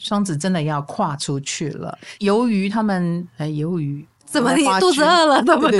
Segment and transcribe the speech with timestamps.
[0.00, 1.96] 双子真的要跨出去了。
[2.20, 5.78] 由于他们，哎，由于怎么你肚子饿了，对不对？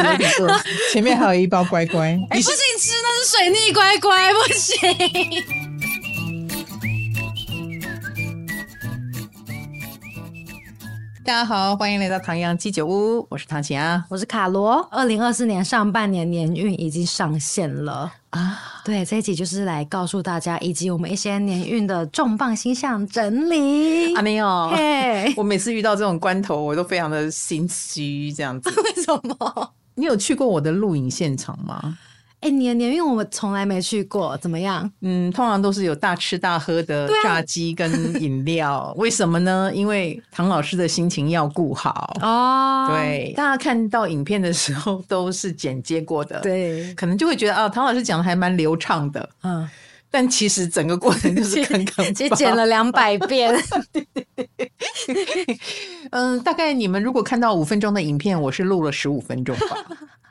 [0.93, 4.78] 前面还有一包乖乖，哎，不行吃，那是水逆乖乖，不行。
[11.25, 14.87] 大家好，欢迎来到唐阳鸡酒屋，我是唐綺阳，我是卡罗。
[14.91, 18.83] 二零二四年上半年年运已经上线了啊！
[18.85, 24.14] 对，这一集就是来告诉大家，以及我们一些年运的重磅星象整理。
[24.14, 28.71] 啊，没有，嘿， 我每次遇到这种关头，我都非常的心虚，这样子。
[28.82, 29.73] 为什么？
[29.96, 31.99] 你有去过我的录影现场吗？
[32.40, 34.90] 哎、欸，年年运我们从来没去过，怎么样？
[35.02, 38.72] 嗯，通常都是有大吃大喝的炸鸡跟饮料。
[38.72, 39.70] 啊、为什么呢？
[39.74, 42.88] 因为唐老师的心情要顾好哦。
[42.90, 49.28] 对，大家看到影片的时候都是剪接过的，对，可能就会觉得啊，唐老师讲的还蛮流畅的。
[49.42, 49.68] 嗯，
[50.10, 53.54] 但其实整个过程就是刚刚其实剪了两百遍。
[56.10, 59.76] 嗯，大概你们如果看到五分钟的影片，我是录了十五分钟吧。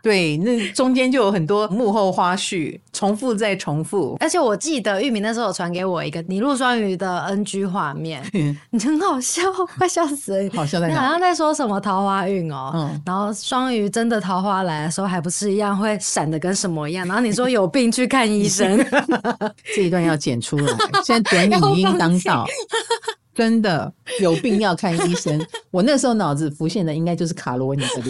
[0.01, 4.15] 对，那中间就有很多幕后花絮，重复再重复。
[4.19, 8.23] 而且我记得玉米那时候有传给我一个你录双鱼的 NG 画面，
[8.71, 9.41] 你很好笑，
[9.77, 10.49] 快笑死了！
[10.55, 10.93] 好笑在哪？
[10.93, 17.05] 你好像在说什么桃花运哦，嗯，然后双鱼真的桃花来的时候，还不是一样会闪的跟什么一样？
[17.07, 18.83] 然后你说有病去看医生，
[19.75, 20.73] 这一段要剪出来。
[21.03, 22.45] 现在短影音当道。
[23.39, 25.39] 真的有病要看医生。
[25.71, 28.07] 我那时候脑子浮现的应该就是卡罗你的脸。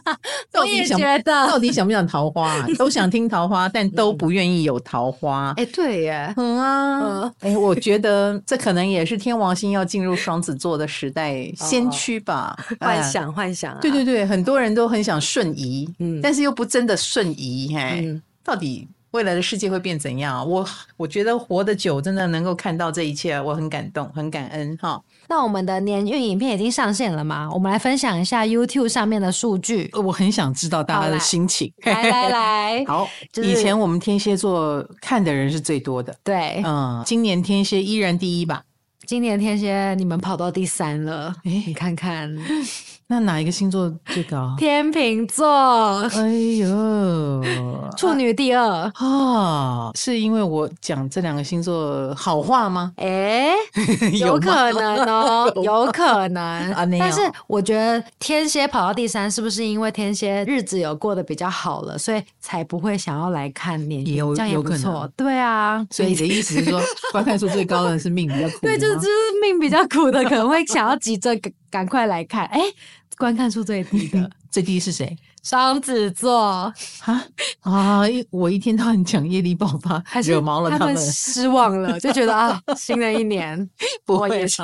[0.58, 2.66] 我也觉得，到底想不想桃花啊？
[2.78, 5.50] 都想听桃花，但都不愿意有桃花。
[5.58, 12.56] 哎、欸，对耶，嗯啊，哎、欸，我觉得这可能也是天王星要进入双子座的时代先驱吧。
[12.80, 13.78] 幻想，幻想、啊。
[13.82, 18.88] 对对对，很多人都很想瞬移，嗯，但是又不真的瞬移，哎、嗯，到底？
[19.12, 20.48] 未来的世界会变怎样？
[20.48, 20.66] 我
[20.96, 25.02] 我觉得活得久，真的能够看到这一切，我很感动，很感恩哈。
[25.28, 27.50] 那我们的年运影片已经上线了吗？
[27.52, 29.90] 我们来分享一下 YouTube 上面的数据。
[29.92, 31.72] 我很想知道大家的心情。
[31.84, 33.08] 来来来， 好，
[33.42, 38.62] 以前我们天蝎座看的人是最多的，对，嗯，今年天蝎依然第一吧？
[39.06, 42.32] 今年天蝎你们跑到第三了，哎，你看看。
[43.12, 44.54] 那哪一个星座最高？
[44.56, 45.44] 天秤座。
[46.14, 46.28] 哎
[46.60, 47.44] 呦，
[47.98, 49.90] 处女第二啊、哦！
[49.96, 52.92] 是因为我讲这两个星座好话吗？
[53.02, 56.40] 哎、 欸，有可能哦，有可能
[56.72, 56.86] 啊。
[57.00, 65.10] 但是我觉得天蝎跑到第三，是不是因为天蝎日子有过得比较好了，所以才不会想要来看年这样也不错。
[65.16, 68.58] 对啊，所以你的意思是说，观看数最高的是命比较苦？
[68.62, 69.08] 对，就是就是
[69.42, 71.36] 命比较苦的，可能会想要急着
[71.68, 72.44] 赶快来看。
[72.46, 72.74] 哎、欸。
[73.16, 75.16] 观看数最低的， 最低是谁？
[75.42, 76.74] 双子座啊
[77.62, 78.02] 啊！
[78.30, 83.68] 我一天到晚讲业力爆发，惹毛了他们，失望了，就觉得啊， 新的一年
[84.04, 84.62] 不会是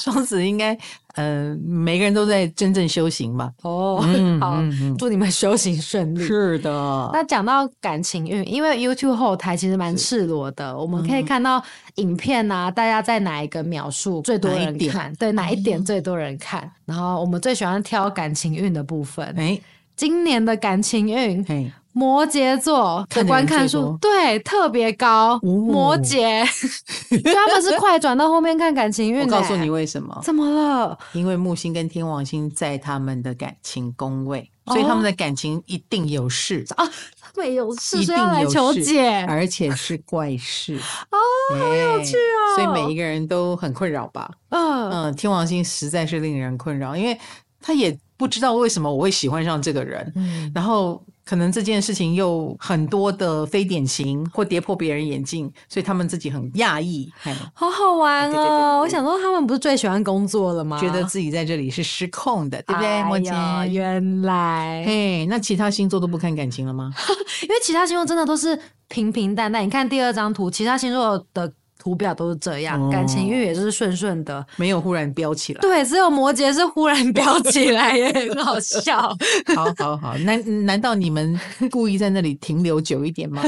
[0.00, 0.76] 双子应该
[1.14, 3.52] 呃，每个人都在真正修行吧？
[3.62, 6.26] 哦，嗯、 好、嗯，祝你们修行顺利。
[6.26, 6.70] 是的。
[7.12, 11.62] 那讲到感情运，因为 YouTube 后台其实蛮赤裸的，我们可以看到
[11.96, 15.14] 影片啊，大家在哪一个描述最多人看？
[15.16, 16.68] 对，哪一点最多人看？
[16.86, 19.32] 然后我们最喜欢挑感情运的部分。
[19.38, 19.60] 哎。
[19.96, 25.34] 今年的感情运，摩羯座的观看数对特别高。
[25.34, 26.44] 哦、摩羯，
[27.32, 29.22] 他们是快转到后面看感情运。
[29.22, 30.20] 我告诉你为什么？
[30.24, 30.98] 怎么了？
[31.12, 36.90] 因为木星跟天王星在他们的感情宫位，所以他们的感情一定有事、哦、啊！
[37.20, 40.74] 他们有事，一定要来求解，而且是怪事
[41.10, 42.56] 哦，好有趣哦！
[42.56, 44.28] 所以每一个人都很困扰吧？
[44.48, 47.16] 嗯嗯，天王星实在是令人困扰，因为
[47.64, 47.98] 他也。
[48.16, 57.12] 不知道为什么我会喜欢上这个人，嗯，然后可能这件事情又很多的非典型或跌破别人眼镜，所以他们自己很讶异，
[57.52, 58.32] 好好玩哦！
[58.32, 60.78] 对对对对对，我想说，他们不是最喜欢工作了吗？
[60.80, 62.88] 觉得自己在这里是失控的，对不对？
[62.88, 66.94] 哎呀，原来，嘿，那其他星座都不看感情了吗？
[67.42, 69.66] 因为其他星座真的都是平平淡淡。
[69.66, 71.52] 你看第二张图，其他星座的。
[71.84, 75.60] 图表都是这样，哦、感情运也是顺顺的，没有忽然飙起来。
[75.60, 78.98] 对，只有摩羯是忽然飙起来，也很好笑。
[79.54, 81.38] 好好好，难难道你们
[81.70, 83.42] 故意在那里停留久一点吗？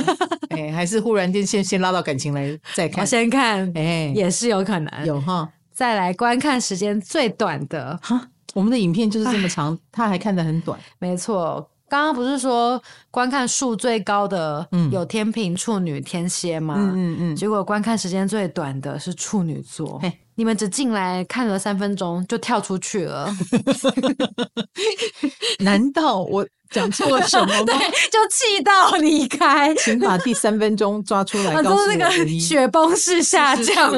[0.50, 3.00] 哎、欸，还是忽然间先先拉到感情来再看？
[3.00, 5.48] 我先看，哎、欸，也是有可能有哈。
[5.72, 10.78] 再来观看时间最短的哈，我们的影片就是这么长，他还看得很短。
[10.98, 11.66] 没错。
[11.88, 16.74] 刚刚不是说观看数最高的有天平、处女、天蝎吗？
[16.78, 17.36] 嗯嗯嗯。
[17.36, 19.98] 结果观看时间最短的是处女座。
[20.00, 23.34] 嘿，你们只进来看了三分钟就跳出去了。
[25.60, 27.72] 难道我讲错了什么吗？
[28.12, 33.92] 就气到离开，请把第三分钟抓出来， 告诉我那个雪崩式下降。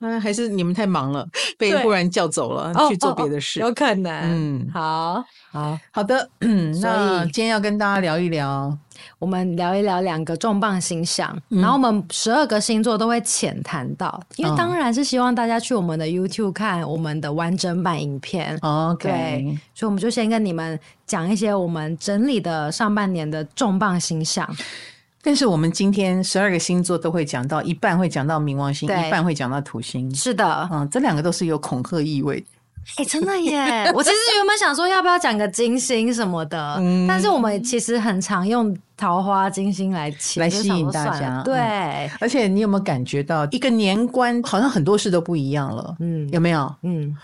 [0.00, 1.26] 嗯，还是你们太忙了，
[1.58, 4.12] 被忽然叫走了去做别的事，有可能。
[4.12, 6.28] 嗯，好，好好的。
[6.80, 8.76] 那今天要跟大家聊一聊。
[9.18, 18.58] 我们聊一聊两个重磅星象，嗯、然后我们十二个星座都会浅谈到，因为当然是希望大家去我们的 YouTube 看我们的完整版影片。
[18.62, 24.48] OK，对，所以我们就先跟你们讲一些我们整理的上半年的重磅星象。
[25.22, 30.14] 但是我们今天十二个星座都会讲到，一半会讲到冥王星，对一半会讲到土星。
[30.14, 32.44] 是的，嗯，这两个都是有恐吓意味。
[32.98, 33.90] 哎、欸，真的耶！
[33.92, 41.42] 我其实原本想说要不要讲个金星什么的， 嗯、但是我们其实很常用桃花、金星来来吸引大家。
[41.42, 45.96] 对、嗯，而且你有没有感觉到一个年关好像很多事都不一样了？
[46.00, 46.74] 嗯，有没有？
[46.82, 47.16] 嗯。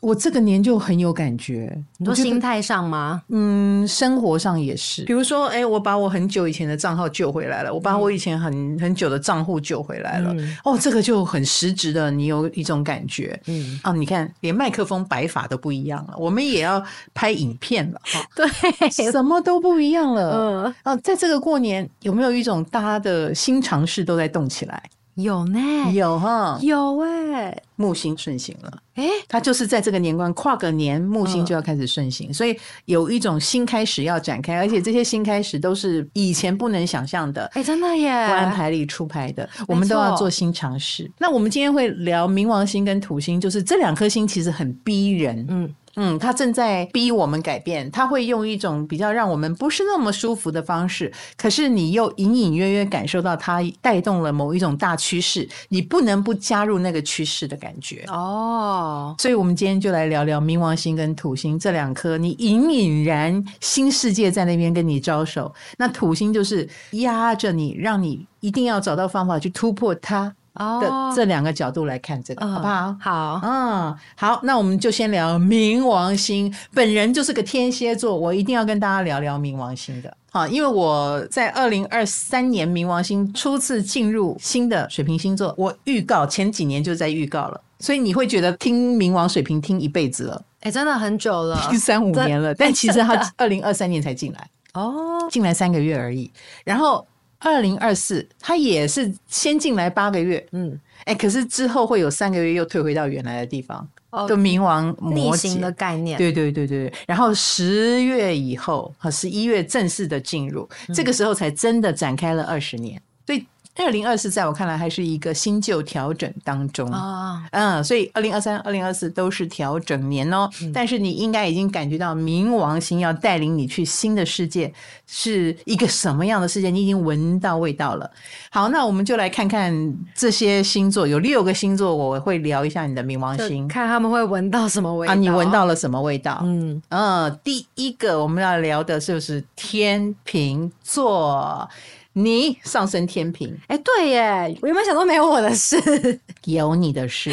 [0.00, 3.22] 我这个年就很有感觉，你说心态上吗？
[3.28, 5.02] 嗯，生活上也是。
[5.04, 10.32] 比如说，哎、欸，我把我很久以前的账号救回来了，我把我以前很很久的账户救回来了。
[10.34, 13.38] 嗯、哦，这个就很实质的，你有一种感觉。
[13.46, 18.00] 嗯，哦，你看，连麦克风摆法都不一样了，我们也要拍影片了。
[18.04, 20.30] 哈， 对，什么都不一样了。
[20.32, 24.82] 嗯，哦，在这个过年，有没有一种大家的新尝试都在动起来？
[25.20, 25.60] 有呢，
[25.92, 41.10] 有哈，有哎，木星顺行了，哎，它就是在这个年关跨个年，木星就要开始顺行，所以有一种新开始要展开，而且这些新开始都是以前不能想象的，哎，真的耶，不按牌理出牌的，我们都要做新尝试。
[41.18, 45.74] 那我们今天会聊冥王星跟土星，就是这两颗星其实很逼人，嗯。
[46.00, 59.14] 嗯，他正在逼我们改变，他会用一种比较让我们不是那么舒服的方式，可是你又隐隐约约感受到他带动了某一种大趋势，你不能不加入那个趋势的感觉哦。
[59.18, 70.32] 所以，我们今天就来聊聊冥王星跟土星这两颗，你隐隐然新世界在那边跟你招手，那土星就是压着你，让你一定要找到方法去突破它。
[70.58, 72.96] 的这两个角度来看这个，好不好？
[73.00, 76.52] 好，嗯，好，那我们就先聊冥王星。
[76.74, 80.14] 本人就是个天蝎座，我一定要跟大家聊聊冥王星的。
[80.30, 96.30] 好，因为我在二零二三年冥王星初次进入新的水瓶星座，我预告前几年就在预告了，所以你会觉得听冥王水瓶听一辈子了，哎，真的很久了，听三五年了，但其实他二零二三年才进来， 哦，进来三个月而已，
[96.64, 97.06] 然后。
[97.38, 113.44] 二零二四，他也是先进来八个月，嗯，哎，可是之后会有三个月又退回到原来的地方，哦，的冥王模型的概念，对对对对，然后十月以后和十一月正式的进入，嗯，这个时候才真的展开了二十年，所以。
[113.84, 120.48] 二零二四在我看来还是一个新旧调整当中啊，嗯，所以二零二三、二零二四都是调整年哦。
[120.62, 124.72] 嗯、但是你应该已经感觉到冥王星要带领你去新的世界，
[125.06, 126.70] 是一个什么样的世界？
[126.70, 128.10] 你已经闻到味道了。
[128.50, 129.72] 好，那我们就来看看
[130.14, 135.14] 这些星座，有六个星座，我会聊一下你的冥王星，看他们会闻到什么味道啊？
[135.14, 136.40] 你闻到了什么味道？
[136.42, 141.68] 嗯嗯，第一个我们要聊的就是天秤座。
[142.18, 145.76] 你上升天平，哎、欸，对耶，我有没有想说没有我的事？
[146.46, 147.30] 有你的事。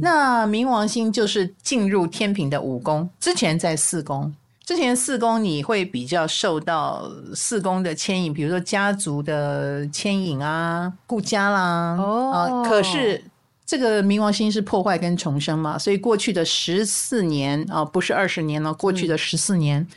[0.00, 4.34] 那冥王星就是进入天平的五宫，之前在四宫，
[4.64, 11.96] 之前四宫你会比较受到四宫的牵引，比如说家族的牵引啊，顾家啦。
[11.98, 13.22] 哦、呃，可是
[13.66, 19.80] 这个冥王星是破坏跟重生嘛，所以过去的十四年啊、呃，不是二十年了，过去的十四年。
[19.80, 19.88] 嗯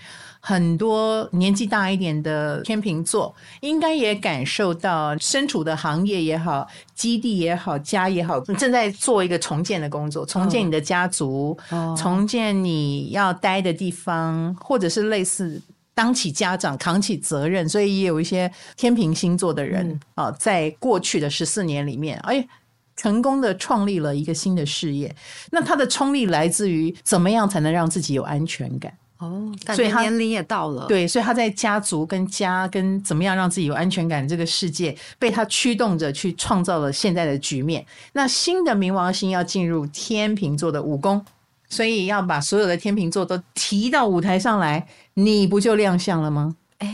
[0.41, 6.65] 很多年纪大一点的天秤座，应该也感受到身处的行业也好、
[6.95, 15.61] 基地也好、家也好，正在做一个重建的工作，重建你的家族，哦、重建你要待的地方，或者是类似
[15.93, 17.67] 当起家长、扛起责任。
[17.67, 22.47] 所以也有一些天秤星座的人啊，在过去的十四年里面，哎，
[22.95, 25.13] 成功的创立了一个新的事业。
[25.51, 28.93] 那他的冲力来自于怎么样才能让自己有安全感？
[29.19, 37.85] 哦，所以他年龄也到了，对，所以他在家族跟家跟怎么样让自己有安全感这个世界被他驱动着去创造了现在的局面。
[38.13, 41.21] 那新的冥王星要进入天秤座的五宫，
[41.67, 46.55] 所以要把所有的天秤座都提到舞台上来，你不就亮相了吗？
[46.77, 46.87] 哎，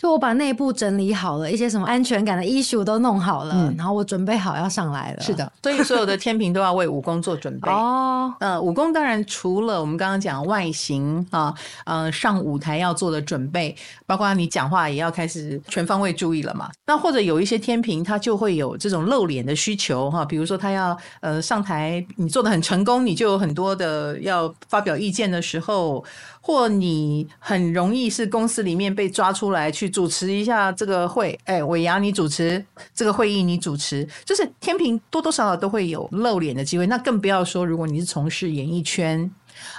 [0.00, 5.20] 就我把内部整理好了，一些什么安全感的 issue 都弄好了，嗯、然后我准备好要上来了。
[5.20, 8.32] 是的， 所以所有的天平都要为武功做准备哦。
[8.40, 11.52] 呃，武功当然除了我们刚刚讲外形啊，
[11.84, 13.76] 呃，上舞台要做的准备，
[14.06, 16.70] 包括你讲话也要开始全方位注意了嘛。
[16.86, 26.02] 那或者有一些天平，他就会有这种露脸的需求哈，比如说他要呃上台，你做的很成功，你就有很多的要发表意见的时候。
[26.42, 36.86] 或你很容易是公司里面被抓出来去主持一下这个会，哎，尾牙你主持这个会议，你主持，就是天平多多少少都会有露脸的机会。
[36.86, 39.30] 那更不要说，如果你是从事演艺圈，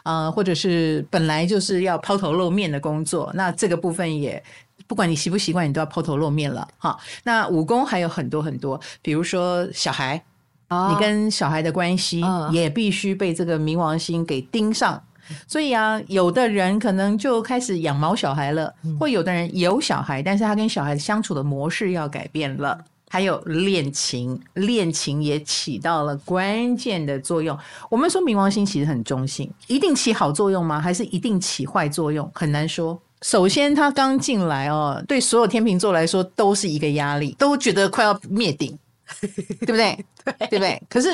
[0.03, 4.41] 呃，或者是本来就是要抛头露面的工作，那这个部分也
[4.88, 6.98] 不管你习不习惯，你都要抛头露面了哈。
[7.24, 10.24] 那武功还有很多很多，比如说小孩，
[10.70, 15.03] 你跟小孩的关系也必须被这个冥王星给盯上。
[15.48, 22.78] 所以啊，有的人可能就开始养毛小孩了，或有的人有小孩，但是他跟小孩相处的模式要改变了。
[23.10, 27.58] 还有恋情，恋情也起到了关键的作用。
[27.90, 30.80] 我们说冥王星其实很中性，一定起好作用吗？
[30.80, 32.32] 还是一定起坏作用？
[32.34, 32.98] 很难说。
[33.22, 38.80] 首先，他刚进来哦，对所有天秤座来说都是一个压力，都觉得快要灭顶。
[39.65, 40.06] 对不对？
[40.50, 40.82] 对不对？
[40.89, 41.10] 可是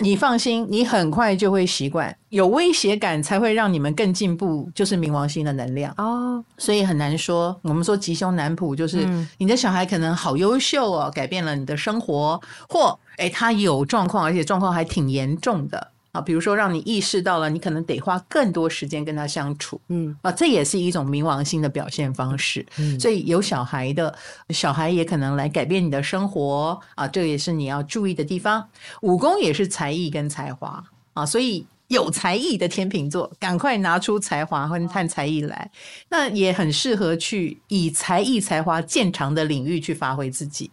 [0.00, 2.14] 你放心，你很快就会习惯。
[2.30, 6.44] 有威胁感才会让你们更进步，就是冥王星的能量哦。
[6.58, 7.58] 所以很难说。
[7.62, 9.06] 我们说吉凶难卜，就是
[9.38, 15.92] 你的小孩可能好优秀哦，改变了你的生活，或诶他有状况，而且状况还挺严重的。
[16.16, 22.64] 啊，比如说让你意识到了，你可能得花更多时间跟他相处，嗯，啊，这也是一种冥王星的表现方式。
[22.78, 24.14] 嗯，所以有小孩的
[24.48, 28.66] 小孩也可能来改变你的生活啊，这也是你要注意的地方。
[29.02, 30.82] 武功也是才艺跟才华
[31.12, 35.70] 啊，所以有才艺的天秤座，赶快拿出才华和探才艺来，
[36.08, 40.70] 那也很适合去以才艺才华见长的领域去发挥自己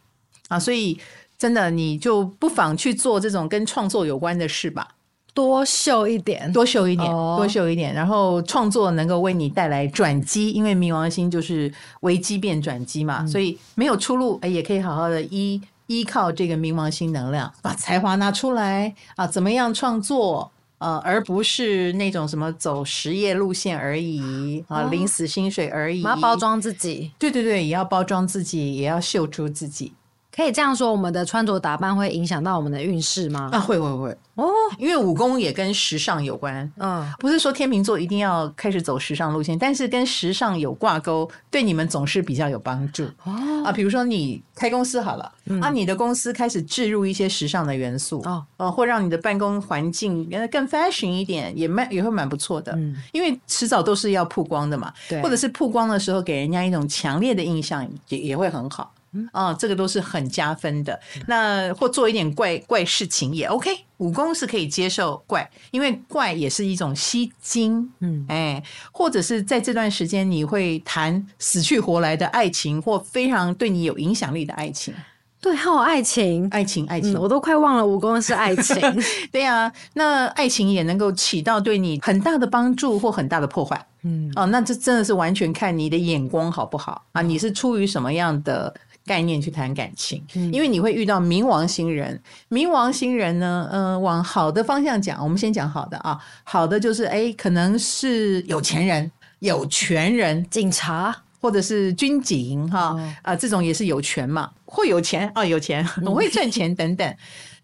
[0.47, 0.57] 啊。
[0.57, 0.97] 所以
[1.37, 4.87] 真的，你就不妨去做这种跟创作有关的事吧。
[5.33, 29.93] 多秀一点，多秀一点，多秀一点，然后创作能够为你带来转机，因为冥王星就是危机变转机嘛，嗯、所以没有出路，哎，也可以好好的依依靠这个冥王星能量，把才华拿出来啊，怎么样创作，呃，而不是那种什么走实业路线而已啊，领死薪水而已，要包装自己，对对对，也要包装自己，也要秀出自己。
[30.35, 33.49] 可以这样说，我们的穿着打扮会影响到我们的运势吗？
[33.51, 34.49] 啊，会会会哦，
[34.79, 36.71] 因为武功也跟时尚有关。
[36.77, 43.03] 嗯，不是说天秤座一定要开始走时尚路线，但是跟时尚有挂钩，对你们总是比较有帮助。
[43.25, 52.71] 哦啊，比如说你开公司好了，嗯、啊，你的公司开始置入一些时尚的元素哦，呃，会让你的办公环境更 fashion 一点，也蛮也会蛮不错的。
[52.73, 58.91] 嗯，因为迟早都是要曝光的嘛，对，或者是曝光的时候给人家一种强烈的印象，也也会很好。
[59.31, 60.99] 啊、哦，这个都是很加分的。
[61.27, 67.91] 那或做一点怪怪事情也 OK，武功是可以接受怪，因为怪也是一种吸睛。
[67.99, 74.93] 嗯，哎，或者是在这段时间你会谈死去活来的爱情，或非常对你有影响力的爱情。
[75.39, 78.81] 对，还有爱情，爱情，爱情，嗯、我都快忘了武功是爱情。
[79.29, 83.85] 对呀、啊，那爱情也能够起到对你很大的帮助或很大的破坏。
[84.03, 87.21] 嗯，哦，那这真的是完全看你的眼光好不好啊？
[87.21, 88.73] 你是出于什么样的？
[89.05, 92.21] 概念去谈感情，因为你会遇到冥王星人。
[92.49, 96.17] 冥王星人呢，嗯、呃，往好的方向讲，我们先讲好的啊。
[96.43, 107.15] 好的就是，哎，可能是有钱人、有权人、警察，或者是军警，哈啊、哦呃，这种也是有权嘛，会有钱啊、哦，有钱， 很会赚钱等等。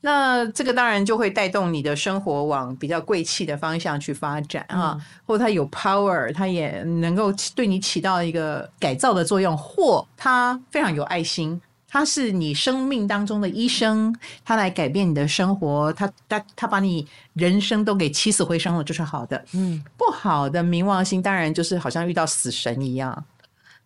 [0.01, 14.15] 那这个当然就会带动你的生活往比较贵气的方向去发展啊，嗯、或者他有 power，他也能够对你起到一个改造的作用，或他非常有爱心，他是你生命当中的医生，
[14.45, 19.43] 他来改变你的生活，他他他把你人生都给起死回生了，就是好的。
[19.53, 23.25] 嗯，不好的冥王星当然就是好像遇到死神一样。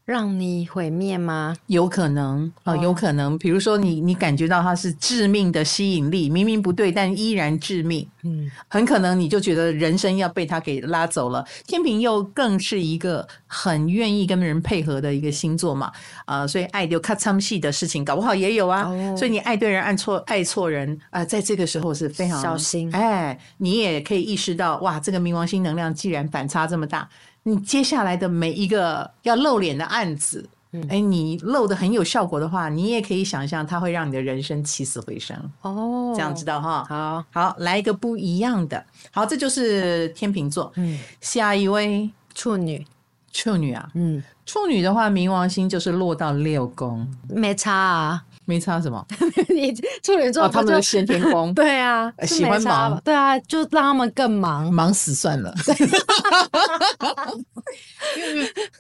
[0.05, 1.55] 让你毁灭吗？
[1.67, 3.37] 有可能啊，有可能。
[3.37, 8.05] 比如说你，你你感觉到它是致命的吸引力，明明不对，但依然致命。
[8.23, 11.45] 嗯，很可能你就觉得人生要被它给拉走了。
[11.65, 15.87] 天平又更是一个很愿意跟人配合的一个星座嘛，
[16.25, 18.83] 啊、呃，所以爱丢卡仓戏的事情，搞不好也有啊。
[18.83, 22.93] 哦、所以你爱对人，爱错爱错人啊、呃，在这个时候是非常小心。
[22.93, 27.07] 哎，你也可以意识到，哇，这个冥王星能量既然反差这么大。
[27.43, 36.13] 你接下来的每一个要露脸的案子，嗯，哎，你露得很有效果的话，你也可以想象它会让你的人生起死回生哦。
[36.15, 36.85] 这样知道哈？
[36.87, 38.83] 好，好，来一个不一样的。
[39.11, 40.71] 好，这就是天秤座。
[40.75, 42.85] 嗯，下一位处女，
[43.31, 48.23] 处女啊，嗯，处女的话，冥王星就是落到六宫，没差啊。
[48.45, 49.05] 没差什么？
[49.49, 55.53] 你处女座、哦，他们的先天宫， 对啊，喜欢忙，对啊，就让他们更忙，忙死算了。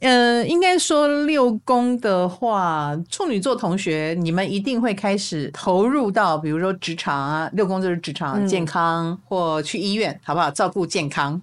[0.01, 10.51] 呃，应该说六宫的话，处女座同学，你们一定会开始投入到，比如说职场啊，六宫就是职场、嗯、健康，或去医院，好不好？
[10.51, 11.41] 照顾健康。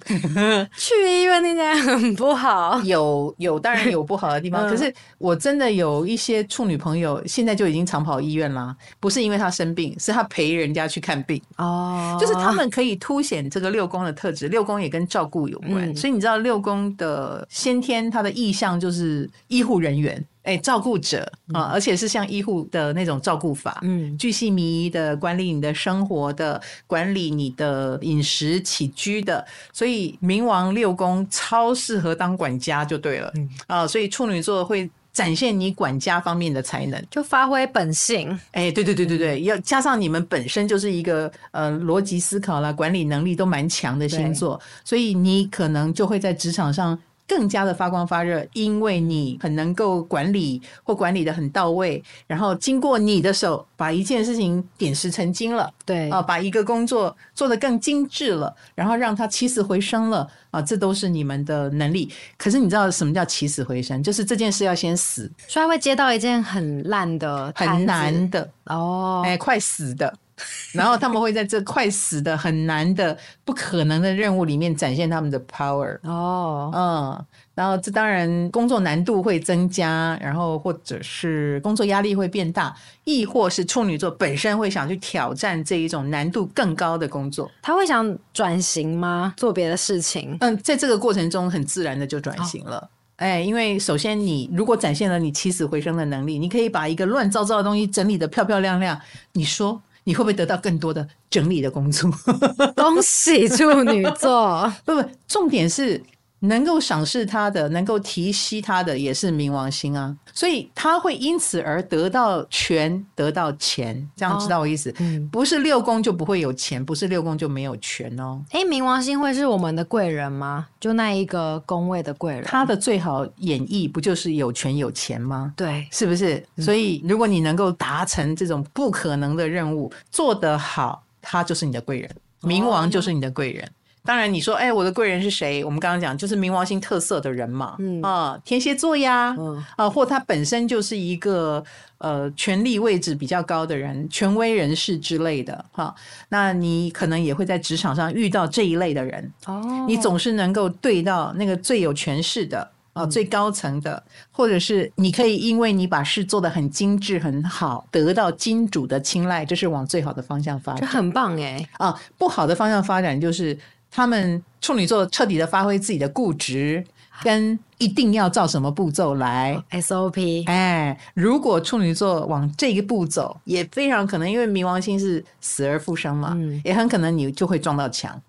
[0.76, 4.66] 去医院那家很不好，有有，当然有不好的地方。
[4.66, 8.09] 嗯、可是我真的有一些处女朋友，现在就已经长跑。
[8.10, 11.40] 跑医院啦，不是因为他生病，是他陪人家去看病。
[11.56, 12.16] 哦。
[12.20, 33.48] 就是他们可以凸显这个六宫的特质，六宫也跟照顾有关，嗯、所以你知道六宫的先天它的意向就是医护人员，哎，照顾者啊，嗯、而且是像医护的那种照顾法，嗯，巨细靡遗的管理你的生活的，管理你的饮食起居的，所以冥王六宫超适合当管家就对了，嗯。
[33.66, 34.90] 啊，所以处女座会。
[35.12, 38.38] 展现你管家方面的才能，就发挥本性。
[38.52, 46.98] 哎，对对对对对，要加上你们本身就是一个呃逻辑思考啦，管理能力都蛮强的星座，所以你可能就会在职场上。
[47.30, 62.12] 更加的发光发热，因为你很能够管理或管理的很到位，然后经过你的手，把一件事情点石成金了，对啊，把一个工作做得更精致了，然后让它起死回生了啊，这都是你们的能力。
[62.36, 64.02] 可是你知道什么叫起死回生？
[64.02, 70.12] 就是这件事要先死，所以会接到一件很烂的、很难的哦，哎，快死的。
[70.72, 87.50] 然后他们会在这快死的、很难的、不可能的任务里面展现他们的 power 哦，嗯，然后这当然工作难度会增加，然后或者是工作压力会变大，亦或是处女座本身会想去挑战这一种难度更高的工作。
[87.60, 89.34] 他会想转型吗？
[89.36, 90.36] 做别的事情？
[90.40, 92.76] 嗯，在这个过程中很自然的就转型了。
[92.76, 99.00] 哦、哎，因为首先你如果展现了你起死回生的能力，你可以把一个乱糟糟的东西整理得漂漂亮亮。
[99.32, 99.82] 你说。
[100.04, 102.10] 你会不会得到更多的整理的工作？
[102.76, 104.72] 恭喜处女座！
[104.84, 106.02] 不不，重点是。
[106.40, 114.90] 能够赏识他的，能够提携他的，也是冥王星啊，所以他会因此而得到权，得到钱，这样知道我意思？
[114.90, 118.42] 哦嗯、不是六宫就不会有钱，不是六宫就没有权哦。
[118.50, 120.66] 哎，冥王星会是我们的贵人吗？
[120.80, 125.52] 就那一个宫位的贵人，他的最好演绎不就是有权有钱吗？
[125.56, 126.42] 对，是不是？
[126.58, 132.10] 所以如果你能够达成这种不可能的任务，做得好，他就是你的贵人，
[132.42, 133.64] 冥王就是你的贵人。
[133.66, 133.70] 哦
[134.02, 135.62] 当然，你说，哎，我的贵人是谁？
[135.62, 138.00] 我们刚刚讲，就是冥王星特色的人嘛，嗯。
[138.02, 139.62] 啊，天蝎座呀，嗯。
[139.76, 141.62] 啊，或他本身就是一个
[141.98, 145.94] 呃权力位置比较高的人，权威人士之类的，哈、啊，
[146.30, 149.30] 那你可能也会在职场上遇到这一类的人。
[149.44, 163.58] 哦，你总是能够对到那个最有权势的啊，最高层的，或者是你可以因为你把事做得很精致很好，得到金主的青睐，这是往最好的方向发展，这很棒哎啊，不好的方向发展就是。
[163.90, 166.84] 他们处女座彻底的发挥自己的固执，
[167.22, 170.46] 跟一定要照什么步骤来 SOP。
[170.46, 178.20] 哎，如果处女座往这一步走，也非常可能，因为冥王星是死而复生嘛，嗯，也很可能你就会撞到墙。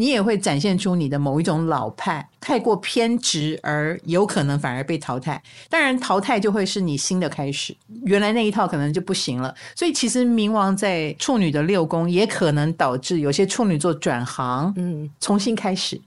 [0.00, 5.42] 你也会展现出你的某一种老派，太过偏执而有可能反而被淘汰。
[5.68, 9.52] 当然，淘汰就会是你新的开始，原来那一套可能就不行了。
[9.74, 16.00] 所以，其实冥王在处女的六宫也可能导致有些处女座转行，嗯，重新开始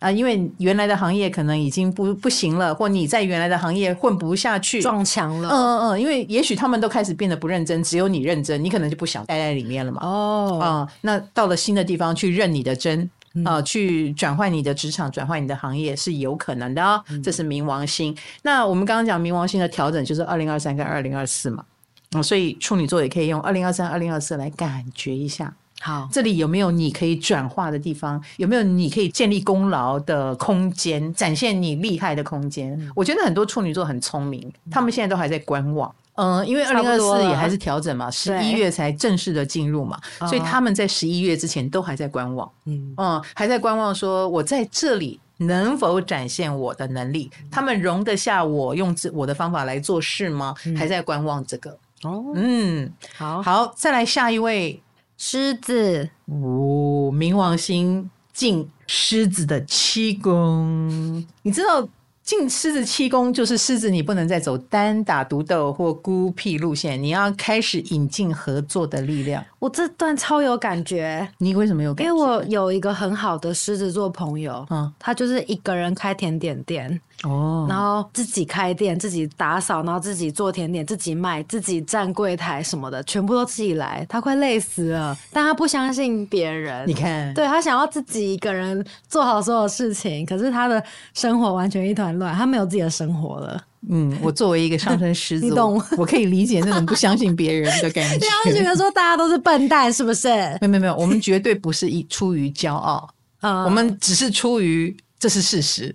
[0.00, 5.48] 啊，因为原来的行业可能已经不不行了，或你在原来的行业混不下去，撞墙了。
[5.50, 10.00] 嗯嗯嗯，因为也许他们都开始变得不认真，只有你认真，你可能就不想待在里面了嘛。
[10.02, 13.08] 哦，啊，那到了新的地方去认你的真。
[13.44, 17.02] 啊，去转换你的职场，转换你的行业是有可能的哦。
[17.22, 18.12] 这是冥王星。
[18.12, 21.64] 嗯、那我们刚刚讲冥王星的调整，就是二零二三跟二零二四嘛。
[22.12, 25.52] 啊，所以处女座也可以用二零二三、二零二四来感觉一下。
[25.80, 28.22] 好，这里有没有你可以转化的地方？
[28.38, 31.12] 有没有你可以建立功劳的空间？
[31.12, 32.72] 展现你厉害的空间？
[32.80, 35.94] 嗯、我觉得很多处女座很聪明，他们现在都还在观望。
[36.16, 47.30] 嗯，因为二零二四也还是调整嘛，十一月才正式的进入嘛，所以他们在十一月之前都还在观望，嗯嗯，还在观望，说我在这里能否展现我的能力？
[47.42, 50.54] 嗯、他们容得下我用我的方法来做事吗？
[50.64, 51.78] 嗯、还在观望这个。
[52.02, 54.82] 哦，嗯，好，好，再来下一位，
[55.18, 61.86] 狮子，哦，冥王星进狮子的七宫，你知道？
[62.26, 69.42] 进狮子七宫就是狮子，你不能再走单打独斗或孤僻路线，你要开始引进合作的力量。
[69.60, 72.10] 我这段超有感觉，你为什么有感觉？
[72.10, 84.04] 因为我有一个很好的狮子座朋友，嗯，他就是一个人开甜点店，哦，然后自己开店，自己打扫，然后自己做甜点，自己卖，自己站柜台什么的，全部都自己来。
[84.08, 86.86] 他快累死了，但他不相信别人。
[86.86, 90.82] 你看，对，他想要自己一个人做好所有事情，可是他的
[91.14, 93.60] 生活完全一团乱，他没有自己的生活了。
[93.88, 98.16] 嗯，我作为一个上升狮子，你懂，我可以理解那种不相信别人的感觉。
[98.16, 100.28] 你要觉得说大家都是笨蛋，是不是？
[100.28, 103.08] 没有没有没有，我们绝对不是一出于骄傲，
[103.42, 105.94] 嗯，我们只是出于这是事实。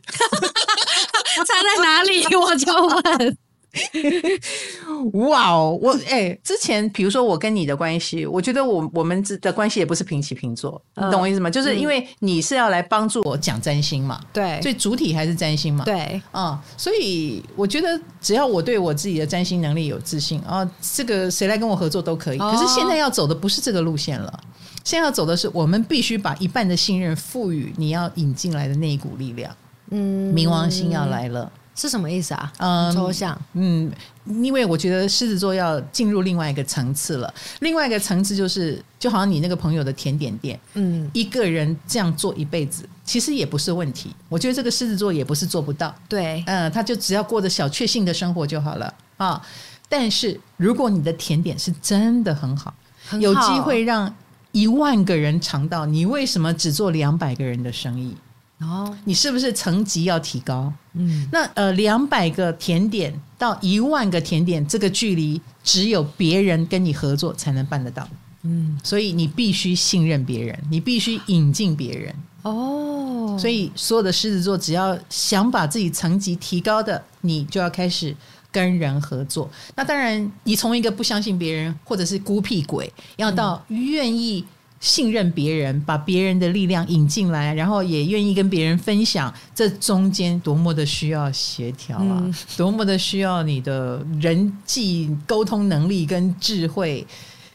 [1.43, 2.23] 差在哪里？
[2.35, 3.37] 我就问。
[5.29, 11.49] 哇哦，我哎、欸，之前比如说我跟你的关系，我觉得我我们的关系也不是平起平坐，你懂我意思吗？
[11.49, 22.37] 就是因为你是要来帮助我讲占星嘛，对，所以主体还是占星嘛，对，嗯，所以我觉得只要我对我自己的占星能力有自信，啊，这个谁来跟我合作都可以。
[22.37, 24.37] 可是现在要走的不是这个路线了，
[24.83, 29.55] 现在要走的是我们必须把一半的信任赋予你要引进来的那一股力量。
[29.91, 31.49] 嗯，冥王星要来了。
[31.73, 32.51] 是什么意思啊？
[32.57, 33.39] 嗯，抽象。
[33.53, 33.89] 嗯，
[34.25, 37.33] 因为我觉得狮子座要进入另外一个层次了。
[37.61, 44.13] 另外一个层次就是，就好像你那个朋友的甜点店，嗯，一个人这样做一辈子，其实也不是问题。
[44.27, 45.95] 我觉得这个狮子座也不是做不到。
[46.09, 49.41] 对，嗯，他就只要过着小确幸的生活就好了啊。
[49.87, 52.73] 但是如果你的甜点是真的很好，
[53.07, 54.13] 很好，有机会让
[54.51, 58.15] 一万个人尝到，你为什么只做两百个人的生意？
[58.61, 60.71] 哦，你是不是层级要提高？
[60.93, 68.07] 嗯，那呃，两百个甜点到一万个甜点，这个距离只有别人跟你合作才能办得到。
[68.43, 72.15] 嗯，所以你必须信任别人，你必须引进别人。
[72.43, 78.15] 哦，所以所有的狮子座只要想把自己层级提高的，你就要开始
[78.51, 79.49] 跟人合作。
[79.75, 84.45] 那当然，你从一个不相信别人或者是孤僻鬼，要到愿意。
[84.81, 97.05] 信任别人，把别人的力量引进来，然后也愿意跟别人分享，这中间多么的需要协调啊，嗯、多么的需要你的人际沟通能力跟智慧，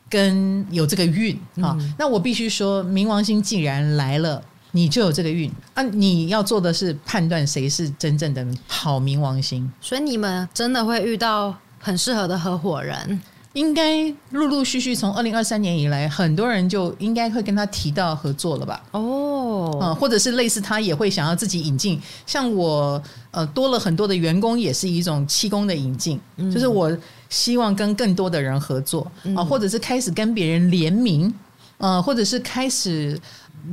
[0.08, 1.76] 跟有这个运啊。
[1.80, 5.82] 嗯、那我必须说，冥王星既然来了，你就有这个运啊。
[5.82, 13.20] 你要做的是判断谁是真正的好冥王星，所以你们真的会遇到很适合的合伙人。
[13.56, 18.82] 应该陆陆续续从二零二三年以来，很多人就应该会跟他提到合作了吧？
[18.90, 26.94] 哦，嗯，或者是类似他也会想要自己引进，像我呃多了很多的员工，也是一种气功的引进，嗯、就是我
[27.30, 31.32] 希望跟更多的人合作啊，或者是开始跟别人联名，
[31.78, 33.18] 呃，或者是开始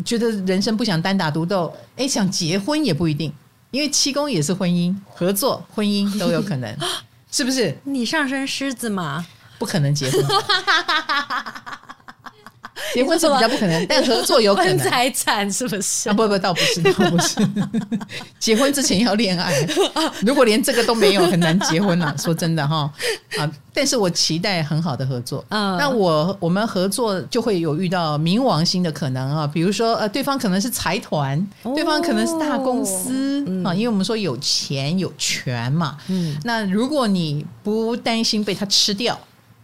[0.06, 3.30] 觉得人生不想单打独斗，哎，想结婚也不一定，
[3.72, 6.74] 因为七宫也是婚姻、合作、婚姻都有可能，
[7.30, 7.78] 是不是？
[7.84, 9.26] 你上升狮子吗？
[9.64, 10.22] 不可能结婚，
[12.94, 14.78] 结婚是比较不可能，但合作有可能。
[14.78, 16.10] 财产是不是？
[16.10, 17.40] 啊，不不，倒不是， 倒不是。
[18.38, 19.66] 结婚之前要恋爱，
[20.22, 22.14] 如果连这个都没有，很难结婚了。
[22.20, 22.92] 说真的哈，
[23.40, 25.46] 啊，但是我期待很好的合作。
[25.48, 35.98] 嗯，那我我们合作就会有遇到冥王星的可能啊，比如说呃，对方可能是财团，对方可能是大公司啊，因为我们说有钱有权嘛。
[36.08, 39.18] 嗯，那如果你不担心被他吃掉。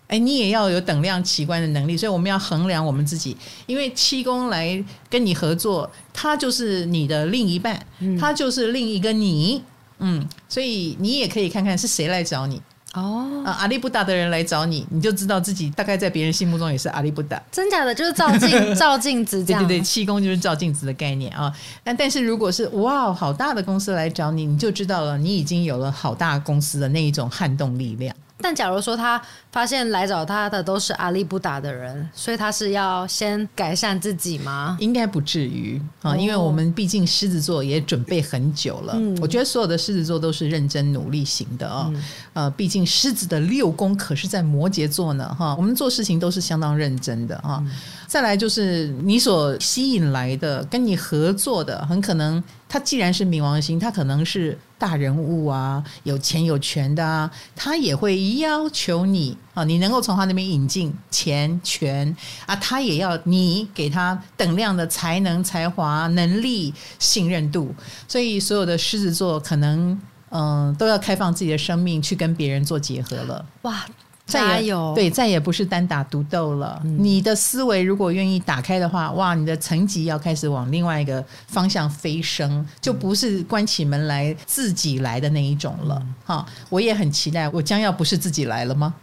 [0.10, 3.38] 哎，你也要有等量奇观的能力，所以我们要衡量我们自己。
[3.67, 9.63] 因为七宫来跟你合作，他就是你的另一半，嗯、他就是另一个你，
[10.00, 12.60] 嗯，所以你也可以看看是谁来找你
[12.95, 13.43] 哦。
[13.45, 17.39] 啊，阿里不达的人来找你，你就知道自己大概在别人心目中也是阿里不达。
[17.52, 19.62] 真假的，就是照镜 照镜子这样。
[19.62, 21.54] 对对对，七宫就是照镜子的概念啊。
[21.84, 28.15] 但但是如果是哇，好大的公司来找你，你就知道了，你已经有了好大公司的那一种撼动力量。
[28.41, 29.21] 但假如说他
[29.52, 34.78] 发现来找他的都是阿力不打的人，所以他是要先改善自己吗？
[34.80, 38.93] 应该不至于啊，因为我们毕竟狮子座也准备很久了。
[38.95, 41.91] 嗯，我觉得所有的狮子座都是认真努力型的啊。
[41.93, 47.62] 嗯、呃，毕竟狮子的六宫可是在摩羯座呢，哈，我们做事情都是相当认真的啊。
[47.65, 47.71] 嗯、
[48.08, 54.58] 再来就是你所吸引来的跟你合作的，很可能他既然是冥王星，他可能是。
[54.80, 62.15] 大人物啊，有钱有权的啊，他也会要求你啊，你能够从他那边引进钱权
[62.48, 67.76] 啊，他也要你给他等量的才能、才华、能力、信任度。
[68.08, 70.00] 所以，所有的狮子座可能
[70.32, 73.44] 嗯、都要开放自己的生命去跟别人做结合了。
[73.63, 73.84] 哇，
[74.30, 74.94] 加油！
[74.96, 76.80] 对，再也不是单打独斗了。
[76.84, 86.02] 嗯、你的思维如果愿意打开的话，哇，你的层级要开始往另外一个方向飞升，就不是关起门来自己来的那一种了。
[86.24, 88.94] 哈、嗯，我也很期待，我将要不是自己来了吗？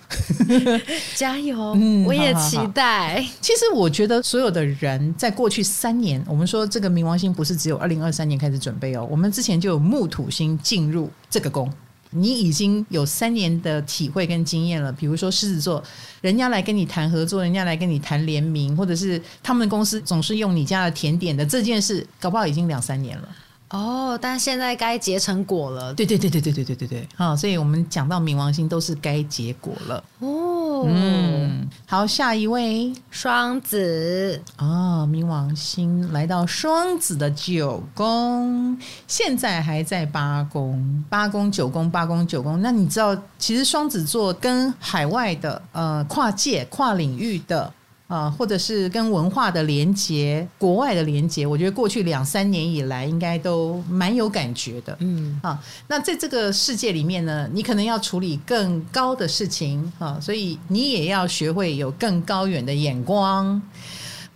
[1.17, 1.75] 加油！
[1.77, 3.25] 嗯，我也期待。
[3.41, 11.71] 其实我觉得所有的人在过去三年，我们说这个冥王星不是只有二零二三年开始准备哦，我们之前就有木土星进入这个宫。
[12.11, 15.83] 你已经有三年的体会跟经验了，比如说狮子座，
[16.21, 23.29] 人家来跟你谈合作，人家来跟你谈联名，或者是他们公司总是用你家的甜点的这件事，搞不好已经两三年了。
[23.71, 25.93] 哦，但现在该结成果了。
[25.93, 30.05] 对对对对对对对对对，好，所以我们讲到冥王星都是该结果了。
[30.21, 42.63] 哦，嗯，好，下一位双子哦，冥王星来到双子的九宫，现在还在八宫，八宫九宫八宫九宫。
[42.63, 47.73] 那你知道，其实双子座跟海外的呃跨界跨领域的。
[48.09, 54.97] 啊，或者是跟文化的连接、国外的连接，我觉得过去两三年以来应该都蛮有感觉的。
[55.01, 63.61] 嗯，啊，那在这个世界里面呢，你可能要处理更高的事情啊，所以你也要学会有更高远的眼光。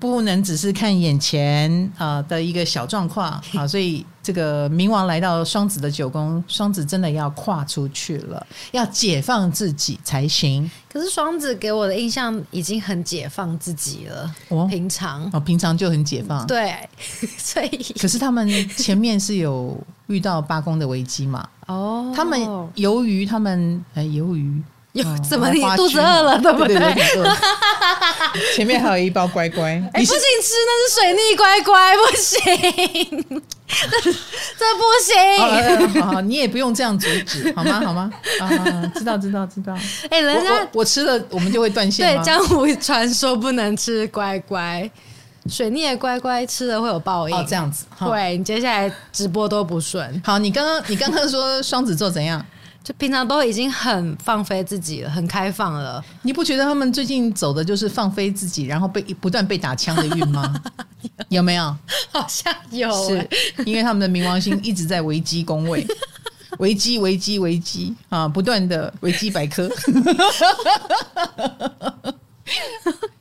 [0.01, 10.69] 不能只是看眼前啊的一个小状况 啊，所以这个冥王来到双子的九宫，双子真的要跨出去了，要解放自己才行。
[10.91, 16.47] 可是双子给我的印象已经很解放自己了，哦、平常哦，平常就很解放。
[16.47, 16.75] 对，
[17.37, 17.69] 所以
[18.01, 21.47] 可是他们前面是有遇到八宫的危机嘛？
[21.69, 22.41] 哦，他们
[22.75, 24.63] 由于他们哎，由于。
[24.93, 26.77] 有怎么你肚子饿了，对不对？
[26.79, 27.31] 对对对
[28.57, 34.13] 前面还有一包乖乖，哎，不行吃，那是水逆乖乖，不行，这
[34.59, 34.83] 这不
[35.95, 36.03] 行。
[36.03, 37.81] 好，好，你也不用这样阻止，好吗？
[37.87, 38.11] 好吗？
[38.41, 39.77] 啊，知道，知道，知道。
[40.11, 42.17] 哎，人家我，我吃了，我们就会断线。
[42.17, 44.91] 对，江湖传说不能吃乖乖，
[45.49, 47.37] 水逆的乖乖吃了会有报应。
[47.37, 47.85] 哦，这样子。
[48.01, 50.21] 对，你接下来直播都不顺。
[50.25, 52.45] 好，你刚刚你刚刚说双子座怎样？
[52.83, 56.03] 就平常都已经很放飞自己了，很开放了。
[56.23, 60.61] 你不觉得他们最近走的就是放飞自己，然后被不断被打枪的运吗？
[61.29, 61.77] 有没有？
[62.11, 63.29] 好像有，是
[63.65, 65.87] 因为他们的冥王星一直在危机工位，
[66.59, 69.71] 危机危机危机啊，不断的维基百科。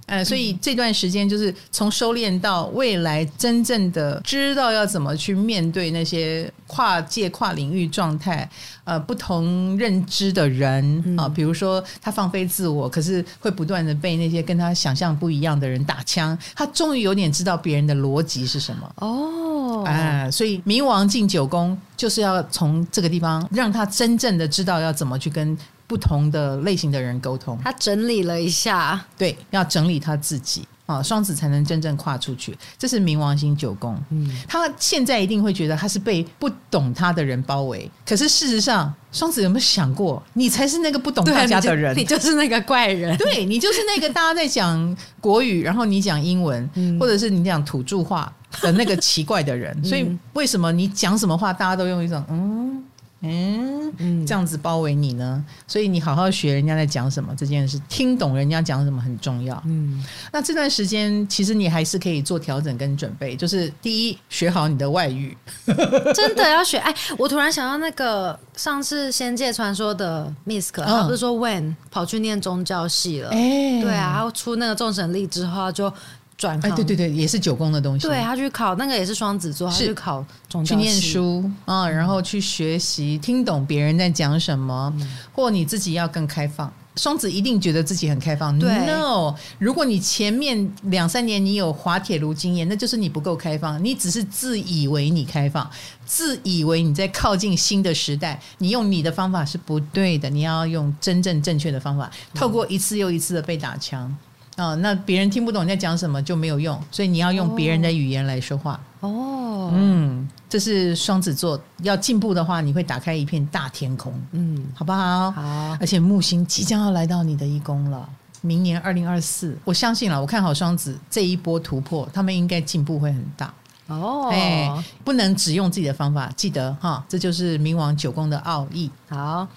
[0.10, 8.50] 呃，所以这段时间就是从收敛到未来，真正的知道要怎么去面对那些跨界、跨领域状态，
[8.86, 18.91] 呃，不同认知的人啊，比如说他放飞自我，可是会不断的被那些跟他想象不一样的人打枪，他终于有点知道别人的逻辑是什么。
[18.95, 25.56] 哦，哎，所以冥王进九宫就是要从这个地方让他真正的知道要怎么去跟。
[25.89, 32.56] 不同的类型的人沟通，他整理了一下，对，要整理他自己啊，双子才能真正跨出去。
[32.78, 37.89] 这是冥王星九宫，嗯，他现在一定会觉得他是被不懂他的人包围。
[38.06, 49.75] 可是事实上，双子有没有想过，你才是那个不懂大家的人，你就，你就是那个怪人， 对，你就是那个大家在讲国语， 然后你讲英文，嗯、或者是你讲土著话的那个奇怪的人。
[49.82, 52.84] 嗯、所以为什么你讲什么话，大家都用一种嗯？
[53.21, 59.62] 嗯，这样子包围你呢，所以你好好学人家在讲什么这件事，听懂人家讲什么很重要。
[59.65, 65.38] 嗯，那这段时间其实你还是可以做调整跟准备，就是第一，学好你的外语，
[66.15, 66.77] 真的要学。
[66.77, 73.29] 哎，我突然想到那个上次《仙界传说》的 Misk，他不是说 When 跑去念宗教系了？
[73.32, 75.91] 哎，对啊，然后出那个众神力之后就。
[76.39, 78.08] 转哎，对对对，也是九宫的东西。
[78.08, 80.25] 对，他去考那个也是双子座，他去考
[80.65, 86.71] 去念书啊、嗯，然后去学习，听懂别人在讲什么，嗯、或你自己要更开放。
[86.95, 88.58] 双子一定觉得自己很开放。
[88.58, 95.69] 对 No，如果你前面两三年你有滑铁卢经验，那就是你不够开放，你只是自以为你开放，
[96.06, 104.13] 自以为你在靠近新的时代，你用你的方法是不对的，你要用真正正确的方法，透过一次又一次的被打枪。
[104.60, 108.80] 哦，那别人听不懂你在讲什么就没有用，所以你要用别人的语言来说话。
[109.00, 114.13] 哦，嗯，这是双子座要进步的话，你会打开一片大天空。
[114.34, 115.32] 嗯，好不好？
[115.32, 115.78] 好。
[115.80, 118.08] 而且木星即将要来到你的一宫了，
[118.41, 123.54] 明年二零二四，我相信了，我看好双子这一波突破，他们应该进步会很大。
[123.88, 124.69] 哦，哎，
[125.06, 128.91] 不能只用自己的方法，记得哈，这就是冥王九宫的奥义。
[129.08, 129.48] 好，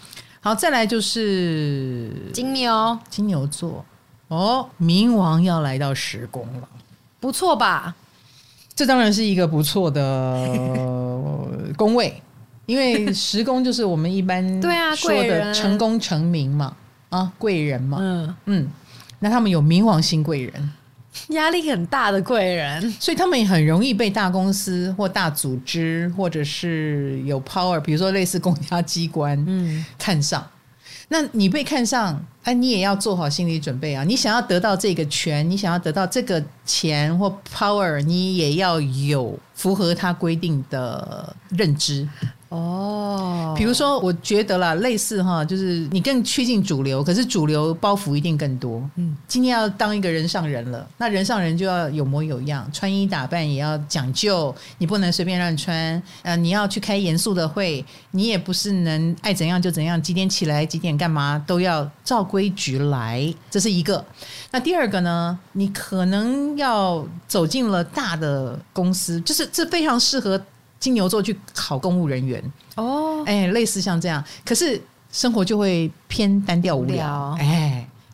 [0.41, 3.85] 好，再来就是金牛，金牛座。
[4.35, 6.69] 哦，冥王要来到十宫了，
[7.21, 7.95] 不错吧？
[8.75, 10.49] 这当然是一个不错的
[11.77, 12.23] 宫位，
[12.65, 16.75] 因为十宫就是我们一般 对啊，说的成功成名嘛。
[17.11, 18.69] 啊，贵人嘛，嗯嗯，
[19.19, 20.73] 那他们有冥王星贵人。
[21.29, 30.43] 压力很大的贵人，所以他们也很容易被大公司或大组织，或者是有 power，比如说类似公家机关，嗯，看上。
[31.13, 34.03] 那你被看上，哎，你也要做好心理准备啊！
[34.03, 42.09] 你想要得到这个权，你想要得到这个钱或 power，你也要有符合他规定的认知。
[42.53, 48.87] 哦，比如说，我觉得啦，类似哈，就是你更趋近主流，可是主流包袱一定更多。
[48.97, 56.03] 嗯，今天要当一个人上人了，那人上人就要有模有样，穿衣打扮也要讲究，你不能随便乱穿。
[56.21, 63.35] 呃，你要去开严肃的会，你也不是能爱怎样就怎样，几点起来，几点干嘛，都要照规矩来。
[63.51, 64.05] 这是一个。
[64.51, 70.39] 那第二个呢，你可能要走进了大的公司，就是这非常适合。
[70.83, 72.43] 金牛座去考公务人员。
[72.75, 77.62] 哦，哎，类似像这样，可是生活就会偏单调无聊，哎。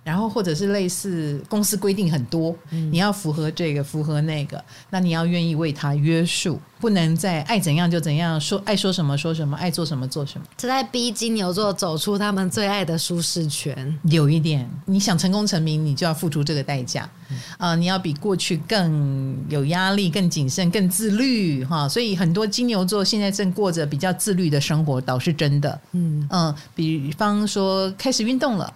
[0.08, 13.98] 然后或者是类似公司规定很多，嗯、你要符合这个符合那个，那你要愿意为他约束，不能再爱怎样就怎样说，爱说什么说什么，爱做什么做什么，这在逼金牛座走出他们最爱的舒适圈。
[14.04, 17.76] 有一点，你想成功成名，你就要付出这个代价啊、嗯呃！
[17.76, 21.86] 你要比过去更有压力、更谨慎、更自律哈。
[21.86, 25.78] 所以很多金牛座现在正过着比较自律的生活，倒是真的。
[25.92, 28.72] 嗯嗯，比方说开始运动了。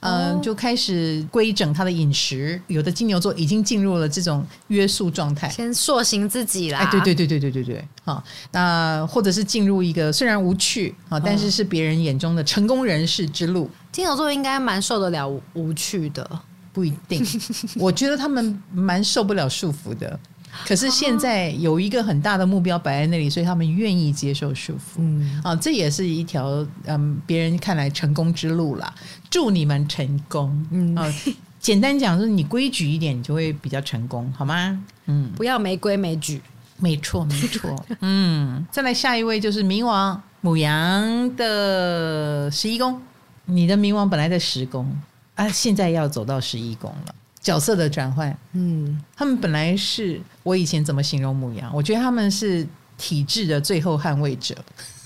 [0.00, 2.60] 嗯，就开始规整他的饮食。
[2.66, 6.80] 有的金牛座已经进入了这种约束状态，先塑形自己啦。
[6.80, 13.70] 哎，对对对对对对对，好，那或者是进入一个虽然无趣啊，但是是别人眼中的成功人士之路。
[13.92, 16.28] 金牛座应该蛮受得了无趣的，
[16.72, 17.26] 不一定。
[17.76, 20.18] 我觉得他们蛮受不了束缚的。
[20.64, 24.98] 可是现在有一个很大的目标摆在那里，所以他们愿意接受束缚。
[24.98, 28.94] 嗯，啊，这也是一条嗯别人看来成功之路啦。
[29.28, 30.66] 祝你们成功。
[30.70, 31.12] 嗯，啊，
[31.60, 34.82] 简单讲就是你规矩一点，你就会比较成功，好吗？
[35.06, 36.40] 嗯，不要没规没矩。
[36.78, 37.84] 没错，没错。
[38.00, 43.00] 嗯， 再来下一位就是冥王母羊的十一宫，
[43.46, 44.86] 你的冥王本来在十宫
[45.36, 47.14] 啊，现在要走到十一宫了。
[47.46, 51.70] 角色的转换，嗯，他们本来是我以前怎么形容母羊？
[51.72, 52.66] 我觉得他们是
[52.98, 54.52] 体制的最后捍卫者。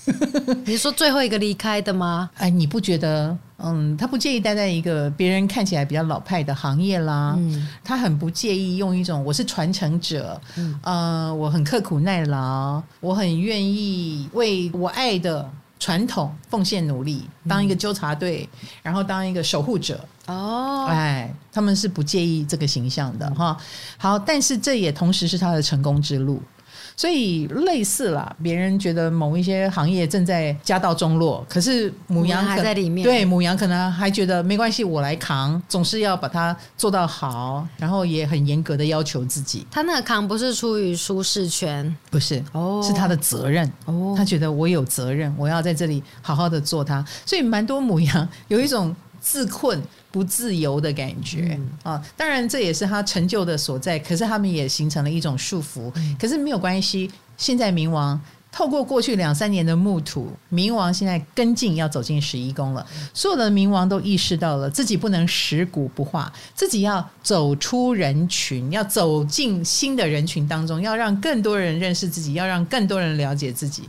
[0.65, 2.31] 你是说最后一个离开的吗？
[2.37, 3.37] 哎，你不觉得？
[3.63, 7.35] 嗯，他不介意待在一个别人看起来比较老派的行业啦。
[7.37, 15.47] 嗯，他很不介意用一种我是传承者，嗯，呃，我很刻苦耐劳，我很愿意为我爱的
[15.81, 19.99] 传统奉献努力，当一个纠察队，嗯、然后当一个守护者。
[20.27, 23.57] 哦，哎，他们是不介意这个形象的哈。
[23.97, 26.39] 好，但是这也同时是他的成功之路，
[27.01, 28.31] 所以类似啦。
[28.43, 33.03] 别人觉得某一些行业正在家道中落，可是母羊还在里面。
[33.03, 39.65] 对，母羊可能还觉得没关系，我来扛，总是要把它做到好，然后也很严格的要求自己。
[39.71, 43.67] 他那个扛不是出于舒适圈，不是，哦，是他的责任。
[43.85, 47.03] 哦，他觉得我有责任，我要在这里好好的做它。
[47.25, 49.81] 所以蛮多母羊有一种自困。
[50.11, 53.97] 不自由的感觉啊、嗯，当然这也是他成就的所在。
[53.97, 55.89] 可是他们也形成了一种束缚。
[55.95, 58.19] 嗯、可是没有关系，现在冥王
[58.51, 62.85] 透过过去两三年的木土，冥王现在跟进要走进十一宫了。
[63.13, 73.83] 所有的冥王都意识到了自己不能食古不化，自己要走出人群，要走进新的人群当中，要让更多人认识自己，要让更多人了解自己。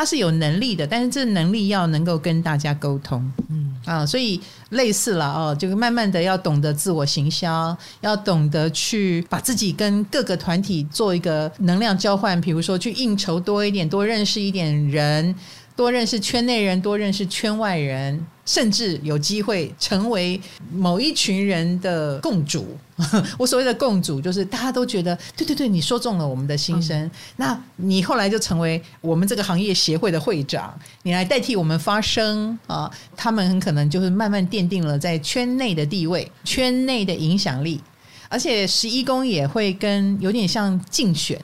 [0.00, 15.34] 他是有能力的，但是这能力要能够跟大家沟通，嗯啊，所以类似了哦，就慢慢的要懂得自我行销，要懂得去把自己跟各个团体做一个能量交换，比如说去应酬多一点，多认识一点人。
[15.80, 20.38] 多认识圈内人，多认识圈外人，甚至有机会成为
[20.70, 22.76] 某一群人的共主。
[23.38, 26.94] 我所谓的共主，就是大家都觉得，对对对，你说中了我们的心声。
[27.02, 32.92] 嗯、那你后来就成为我们这个行业协会的会长，你来代替我们发声啊。
[33.16, 37.80] 他们很可能就是慢慢奠定了在圈内的地位，圈内的影响力。
[38.28, 41.42] 而且十一宫也会跟有点像竞选。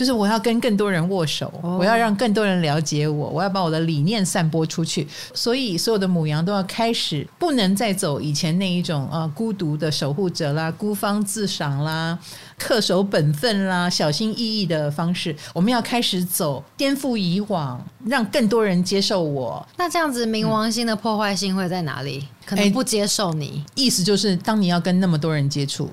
[0.00, 5.06] 就是我要跟更多人握手，我要让更多人了解我，我要把我的理念散播出去。
[5.34, 12.18] 所以所有的母羊都要开始，不能再走以前那一种啊孤独的守护者啦、孤芳自赏啦、
[12.58, 15.36] 恪守本分啦、小心翼翼的方式。
[15.52, 19.68] 我们要开始走颠覆以往，让更多人接受我。
[19.76, 22.26] 那这样子，冥王星的破坏性会在哪里？
[22.46, 23.62] 可能不接受你。
[23.74, 25.90] 意思就是，当你要跟那么多人接触。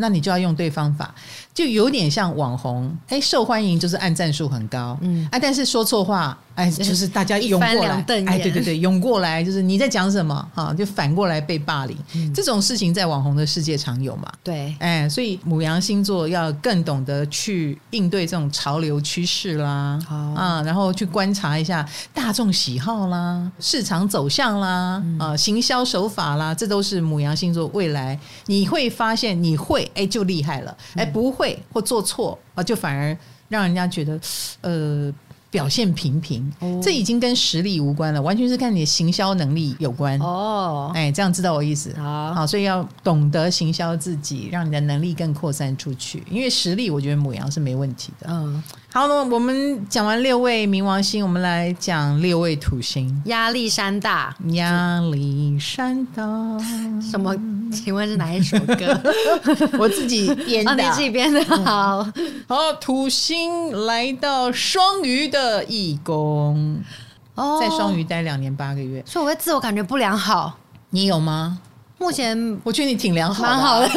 [0.00, 1.12] 那你就要用对方法，
[1.58, 6.38] 就有点像网红，哎，受欢迎就是按赞数很高，嗯，啊，但是说错话。
[6.54, 14.28] 哎， 就是大家涌过来，哎，对对对，涌过来，就是你在讲什么哈，就反过来被霸凌，嗯、这种事情在网红的世界常有嘛。
[14.42, 33.16] 对，哎，所以母羊星座要更懂得去应对这种潮流趋势啦，啊、哦，然后去观察一下大众喜好啦、市场走向啦、嗯、啊、行销手法啦，这都是母羊星座未来你会发现你会哎就厉害了，哎不会或做错啊就反而
[33.48, 34.20] 让人家觉得
[34.62, 35.14] 呃。
[35.50, 40.18] 表现平平，哦、这已经跟实力无关了，完全是看你的行销能力有关。
[40.18, 41.90] 哦，哎，这样知道我意思？
[41.96, 46.22] 好，好，所以要懂得行销自己，让你的能力更扩散出去。
[46.30, 48.26] 因为实力，我觉得母羊是没问题的。
[48.28, 48.62] 嗯。
[48.90, 53.22] 好，那我们讲完六位冥王星，我们来讲六位土星。
[53.26, 56.22] 压力山大，压力山大，
[56.98, 57.36] 什么？
[57.70, 58.98] 请问是哪一首歌？
[59.78, 61.44] 我自己编的，你自己编的。
[61.64, 62.02] 好，
[62.48, 66.82] 好，土星来到双鱼的义工，
[67.34, 70.58] 哦，在双鱼待两年八个月，所以我会自我感觉不良好。
[70.88, 71.58] 你有吗？
[71.98, 73.88] 目前我觉得你挺良好的，蛮好的。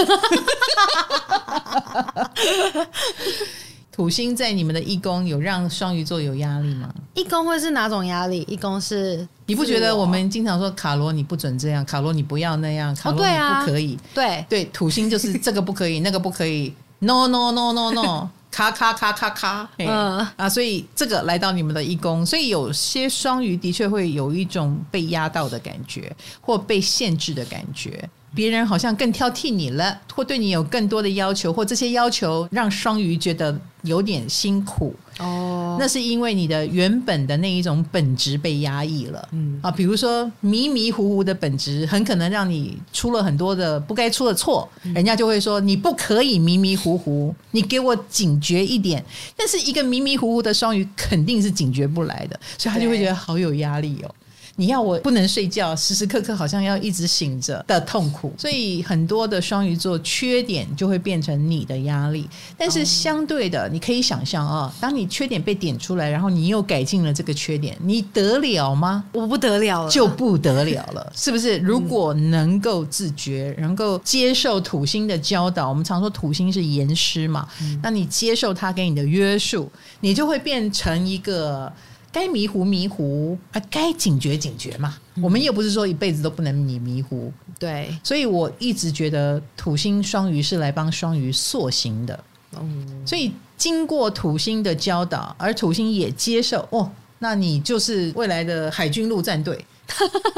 [4.02, 6.92] 土星在你们的一宫有让双鱼座有压力吗？
[7.14, 8.44] 一宫会是哪种压力？
[8.48, 13.94] 一宫是你不觉得我们经常说卡罗你不准这样，卡罗你不要那样，卡罗你不可以？
[13.94, 28.10] 哦、对、啊、对，对，土星就是这个不可以，那个不可以，no no no no no，咔咔咔咔咔，嗯啊，所以这个来到你们的一宫，所以有些双鱼的确会有一种被压到的感觉，或被限制的感觉。
[28.34, 35.78] 别人好像更挑剔你了，或对你有更多的要求，或这些要求让双鱼觉得有点辛苦哦。
[35.80, 49.04] 那是因为你的原本的那一种本质被压抑了，嗯啊，比如说迷迷糊糊的本质，很可能让你出了很多的不该出的错，人家就会说你不可以迷迷糊糊，你给我警觉一点。
[49.36, 54.16] 但是一个迷迷糊糊的双鱼肯定是警觉不来的，所以他就会觉得好有压力哦。
[54.62, 62.30] 你要我不能睡觉，时时刻刻好像要一直醒着的痛苦，所以很多的双鱼座缺点就会变成你的压力。
[62.56, 69.04] 但是相对的，你可以想象啊，当你缺点被点出来，然后你又改进了这个缺点，你得了吗？
[69.14, 71.58] 我不得了了，就不得了了， 是不是？
[71.58, 77.48] 如果能够自觉，能够接受土星的教导，我们常说土星是严师嘛，
[77.82, 81.74] 那你接受他给你的约束，你就会变成一个。
[82.12, 84.98] 该迷糊迷糊啊，该警觉警觉嘛。
[85.16, 87.96] 嗯、我们又不是说一辈子都不能迷迷糊，对。
[88.04, 92.24] 所以我一直觉得土星双鱼是来帮双鱼塑形的。
[92.60, 99.66] 嗯，所以经过土星的教导，而土星也接受哦，那你就是未来的海军陆战队。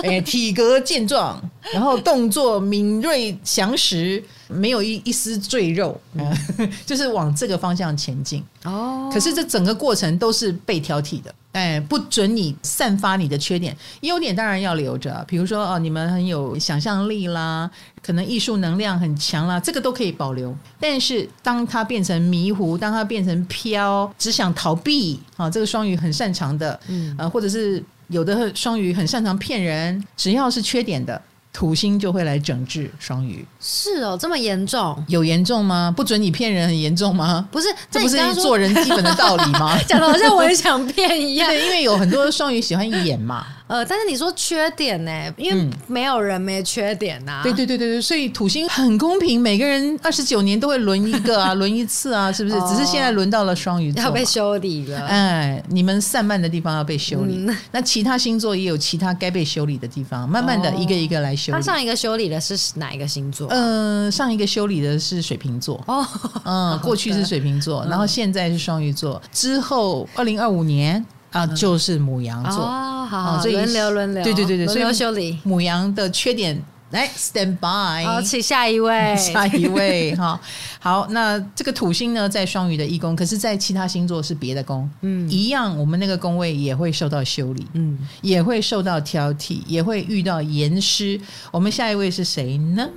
[0.03, 1.41] 哎，体格健壮，
[1.73, 6.37] 然后动作敏锐详实，没有一一丝赘肉，嗯，
[6.85, 8.43] 就是往这个方向前进。
[8.63, 11.33] 哦，可是这整个过程都是被挑剔的。
[11.53, 15.23] 哎，不准你散发你的缺点，优点当然要留着。
[15.27, 17.69] 比如说哦，你们很有想象力啦，
[18.01, 20.55] 可能艺术能量很强啦，这个都可以保留。
[20.79, 27.83] 但是当它变成迷糊，当它变成飘，只想逃避啊，这个双鱼很擅长的，嗯，呃，或者是。
[28.07, 31.21] 有的双鱼很擅长骗人，只要是缺点的。
[31.53, 35.01] 土星就会来整治双鱼，是哦，这么严重？
[35.07, 35.93] 有严重吗？
[35.95, 37.47] 不准你骗人，很严重吗？
[37.49, 39.79] 不是，这不是做人基本的道理吗？
[39.87, 41.47] 讲的好像我也想骗一样。
[41.49, 43.45] 对，因为有很多双鱼喜欢演嘛。
[43.65, 45.33] 呃，但是你说缺点呢？
[45.37, 47.43] 因为没有人没缺点呐、啊嗯。
[47.43, 52.57] 对对对对对，所以土星很公平，每个人二十九年都会轮一个啊，轮一次啊，是不是？
[52.57, 54.99] 哦、只是现在轮到了双鱼座，要被修理了。
[55.07, 61.55] 哎，你们散漫的地方要被修理，嗯、那其他星座也有其他该被修理的地方，慢慢的一个一个来修理。
[61.55, 63.47] 他上一个修理的是哪一个星座？
[63.53, 65.83] 嗯、呃，上一个修理的是水瓶座。
[65.87, 66.05] 哦，
[66.43, 71.05] 嗯，过去是水瓶座，然后现在是双鱼座，之后二零二五年。
[71.33, 72.61] 啊，就是母羊座。
[72.61, 75.39] 哦，好，好，所以轮流轮流，对对对对，轮流修理。
[75.41, 80.39] 母羊的缺点，来 stand by，好，请下一位， 下一位哈，
[80.79, 91.19] 好，那这个土星呢，在双鱼的一宫，可是，在其他星座是别的宫，嗯，一样，我们那个宫位也会受到修理，嗯，也会受到挑剔，也会遇到严师。
[91.49, 92.87] 我们下一位是谁呢？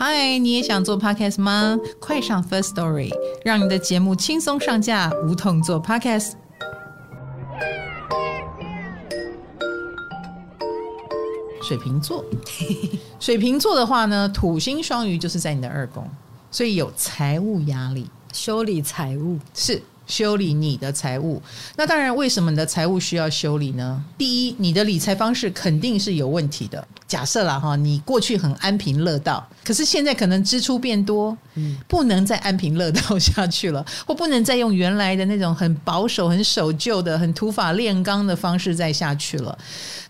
[0.00, 1.76] 嗨，你也想做 podcast 吗？
[1.98, 3.10] 快上 First Story，
[3.44, 6.34] 让你的节目轻松上架，无痛做 podcast。
[11.60, 12.24] 水瓶座，
[13.18, 16.08] 水瓶座的话呢，土星双鱼就是在你的二宫，
[16.48, 21.40] 所以有财务压力，修理财务，是修理你的财务。
[21.76, 24.02] 那当然，为什么你的财务需要修理呢？
[24.18, 26.84] 第一，你的理财方式肯定是有问题的。
[27.06, 39.56] 假设啦哈，你过去很安贫乐道，可是现在可能支出变多，嗯，不能再安贫乐道下去了， 或不能再用原来的那种很保守、很守旧的、很土法炼钢的方式再下去了。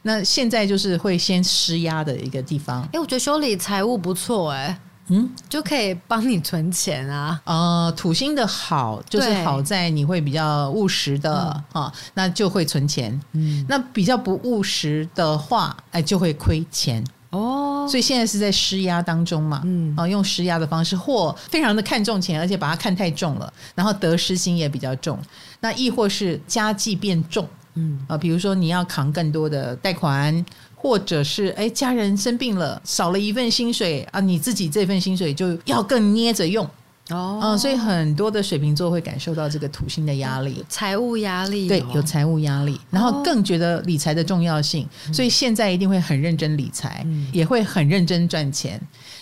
[0.03, 2.83] 那现在就是会先施压的一个地方。
[2.93, 4.79] 哎，我觉得修理财务不错，哎。
[5.11, 7.41] 嗯，就可以帮你存钱啊。
[7.45, 13.19] 呃，土星的好就是好在你会比较务实的啊、那就会存钱。
[13.33, 17.03] 嗯，那比较不务实的话，哎，就会亏钱。
[17.31, 19.63] 哦，所以现在是在施压当中嘛。
[19.65, 25.19] 嗯，啊、哦，用施压的方式，或非常的看重钱，而且把它看太重了，然后得失心也比较重。
[25.61, 27.49] 那亦或是家计变重。
[27.75, 30.45] 嗯，啊，比如说你要扛更多的贷款。
[30.81, 36.64] 或者是哎，家人生病了，少了一份薪水啊，你自己这份薪水就要更捏着用。
[37.11, 48.79] 哦，嗯，所以很多的水瓶座会感受到这个土星的压力，财务压力，对，有财务压力，然后更觉得理财的重要性，所以现在一定会很认真理财，也会很认真赚钱，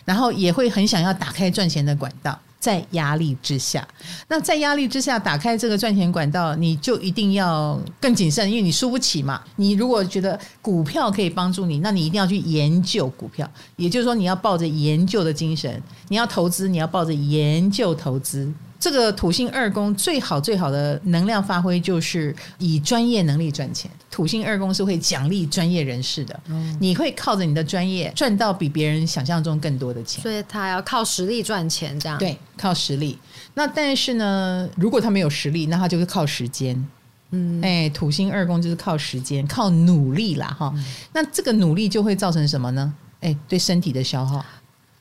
[0.06, 2.38] 然后也会很想要打开赚钱的管道。
[2.58, 3.86] 在压力之下，
[4.26, 9.40] 那在压力之下打开这个赚钱管道，你就一定要更谨慎，因为你输不起嘛。
[9.54, 18.52] 你如果觉得股票可以帮助你，那你一定要去研究股票，也就是说，你要抱着研究的精神，你要投资，你要抱着研究投资。
[18.78, 23.90] 这个土星二宫最好最好的能量发挥就是以专业能力赚钱。
[24.10, 30.22] 土星二宫是会奖励专业人士的，嗯、你会靠着你的专业赚到比别人想象中更多的钱。
[30.22, 33.18] 所以他要靠实力赚钱，这样对，靠实力。
[33.54, 36.86] 那但是呢，如果他没有实力，那他就是靠时间。
[37.30, 40.84] 嗯，哎，土星二宫就是靠时间，靠努力啦，哈、嗯。
[41.12, 42.94] 那这个努力就会造成什么呢？
[43.20, 44.44] 哎，对身体的消耗。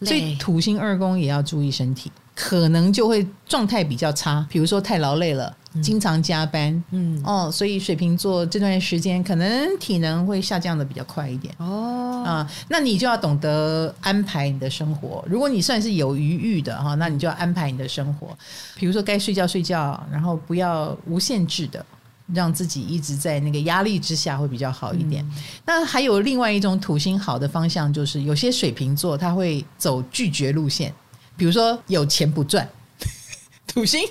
[0.01, 2.11] 所以土星二宫也要注意身体。
[2.35, 15.23] 可能就会状态比较差，比如说太劳累了，经常加班，嗯，哦，所以水瓶座这段时间可能体能会下降的比较快一点哦，啊，那你就要懂得安排你的生活。
[15.29, 18.37] 如果你算是有余裕的哈，那你就要安排你的生活，
[18.75, 21.85] 比如说该睡觉睡觉，然后不要无限制的
[22.33, 25.23] 让自己一直在那个压力之下会比较好一点。
[25.23, 25.33] 嗯，
[25.65, 30.93] 那还有另外一种土星好的方向，就是有些水瓶座他会走拒绝路线。
[31.37, 32.67] 比如说有钱不赚，
[33.67, 34.07] 土星，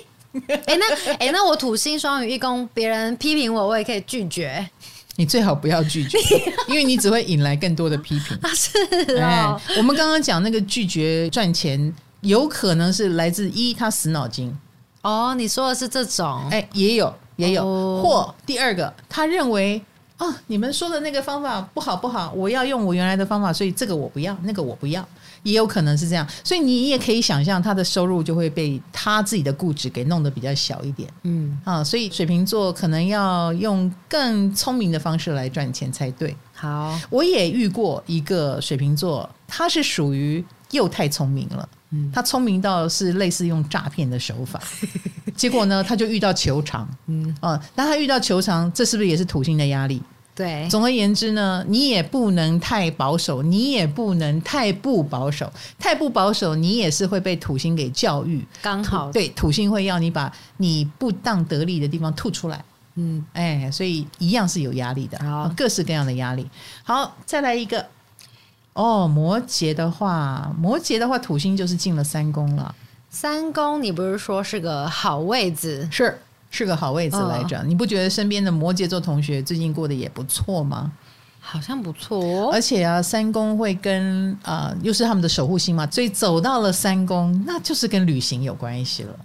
[0.47, 4.67] 哎、欸、那哎、欸、那我土星双鱼一宫，别人批评我，我也可以拒绝。
[5.17, 6.17] 你最好不要拒绝，
[6.67, 8.37] 因为你只会引来更多的批评。
[8.41, 8.77] 啊，是
[9.21, 9.59] 哦。
[9.69, 14.53] 欸、我们刚刚讲那个拒绝赚钱，有可能是来自一他死脑筋。
[15.03, 16.47] 哦，你说的是这种？
[16.51, 17.65] 哎、欸，也有也有。
[17.65, 19.81] 哦、或第二个，他认为
[20.17, 25.07] 啊、哦，你们说的那个方法不好不好，我要用我原来的方法，所以这个我不要，那个我不要。
[25.45, 31.55] 也有可能是这样，所以你也可以想象他的收入就会被他自己的固执给弄得比较小一点，嗯。
[31.63, 36.35] 啊，所以水瓶座可能要用更聪明的方式来赚钱才对。
[36.51, 44.59] 好，我也遇过一个水瓶座，他是属于又太聪明了，嗯，他聪明到是类似用诈骗的手法，
[45.37, 47.37] 结果呢，他就遇到球场，嗯。
[47.39, 50.01] 啊，那他遇到球场，这是不是也是土星的压力？
[50.35, 55.49] 对，总而言之呢，你也不能太保守，你也不能太不保守。
[55.79, 58.45] 太不保守，你也是会被土星给教育。
[58.61, 62.61] 刚好，对，土星会要你把你不当得力的地方吐出来。
[62.95, 66.45] 嗯，哎，所以一样是有压力的，好，各式各样的压力。
[66.83, 67.85] 好，再来一个。
[68.73, 72.75] 哦，摩羯的话，摩羯的话，土星就是进了三宫了。
[73.09, 75.87] 三宫，你不是说是个好位置？
[75.89, 76.19] 是。
[76.55, 80.91] 是个好位置来着，哦、你不觉得身边的摩羯座同学最近过得也不错吗？
[81.39, 89.15] 好像不错哦，而且啊，三宫会跟啊、呃，又是他们的守护星嘛，所以走到了三宫，那就是跟旅行有关系了。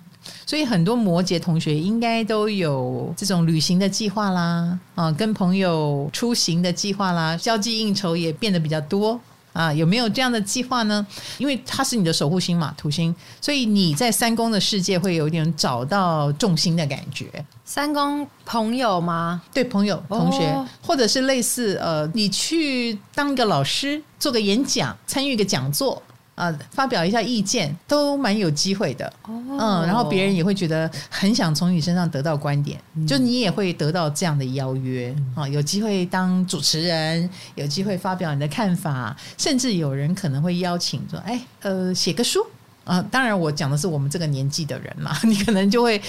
[0.44, 9.18] 所以很多摩羯同学应该都有这种旅行的计划啦，啊，跟朋友出行的计划啦，交际应酬也变得比较多。
[9.52, 11.06] 啊，有没有这样的计划呢？
[11.38, 17.28] 因为它是你的守护星嘛，土星，所以你在三宫的世界会有一点找到重心的感觉。
[17.64, 19.42] 三宫朋友吗？
[19.52, 26.02] 对，朋友、同学，哦、或者是类似呃，你去当一个老师，做个演讲，参与一个讲座。
[26.40, 42.40] 啊，发表一下意见都蛮有机会的，哦、嗯，然后别人也会觉得很想从你身上得到观点，嗯、就你也会得到这样的邀约啊，有机会当主持人，有机会发表你的看法，甚至有人可能会邀请说，哎，呃，写个书
[42.84, 43.04] 啊。
[43.10, 46.00] 当然，我讲的是我们这个年纪的人嘛， 你可能就会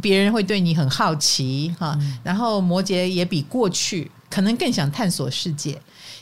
[0.00, 1.96] 别人会对你很好奇哈。
[2.00, 5.76] 嗯、然后摩羯也比过去可能更想探索世界。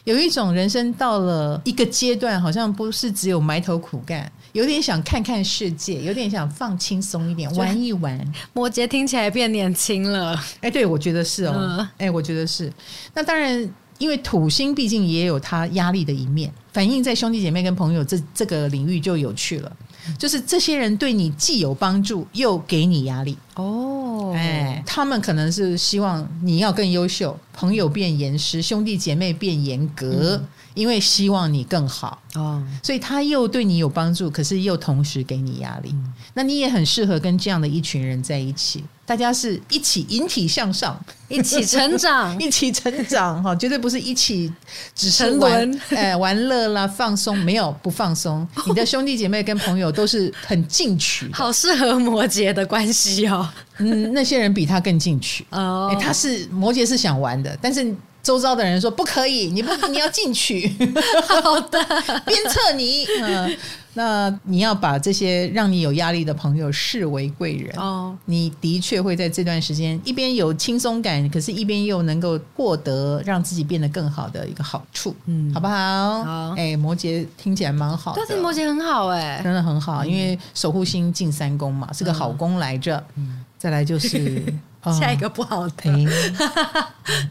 [0.08, 8.18] 有一种人生到了一个阶段，好像不是只有埋头苦干，有点想看看世界，有点想放轻松一点，玩一玩。
[8.54, 12.72] 摩羯听起来变年轻了，哎，对，我觉得是哦，哎，我觉得是。
[13.12, 13.68] 那当然，
[13.98, 19.76] 因为土星毕竟也有它压力的一面，反映在兄弟姐妹跟朋友这这个领域就有趣了。
[20.16, 24.32] 就是这些人对你既有帮助，又给你压力哦。
[24.34, 30.48] 哎，他们可能是希望你要更优秀，朋友变严师，兄弟姐妹变严格，嗯、
[30.78, 32.62] 因为希望你更好哦。
[32.82, 35.90] 所以他又对你有帮助，可是又同时给你压力。
[35.92, 38.84] 嗯、那你也很适合跟这样的一群人在一起。
[39.04, 40.94] 大家是一起引体向上，
[41.28, 44.52] 一起成长， 一起成长哈，绝对不是一起
[44.94, 48.46] 只是玩哎玩乐啦放松，没有不放松。
[48.68, 53.48] 你的兄弟姐妹跟朋友都是很进取，好适合摩羯的关系哦。
[53.78, 55.96] 嗯，那些人比他更进取哦。
[55.98, 60.68] 他是摩羯是想玩的，但是周遭的人说不可以，你不你要进去。
[61.26, 61.78] 好的，
[62.26, 63.06] 鞭策你。
[63.20, 63.56] 嗯。
[63.94, 76.22] 那你要把这些让你有压力的朋友视为贵人哦，你的确会在这段时间一边有轻松感，可是一边又能够获得让自己变得更好的一个好处，嗯，好不好？
[76.22, 83.02] 好，哎，摩羯听起来蛮好的，但是摩羯很好哎，真的很好，因为守护星进三宫嘛，是个好宫来着。
[83.16, 84.40] 嗯，再来就是。
[84.84, 86.08] 下一个不好听，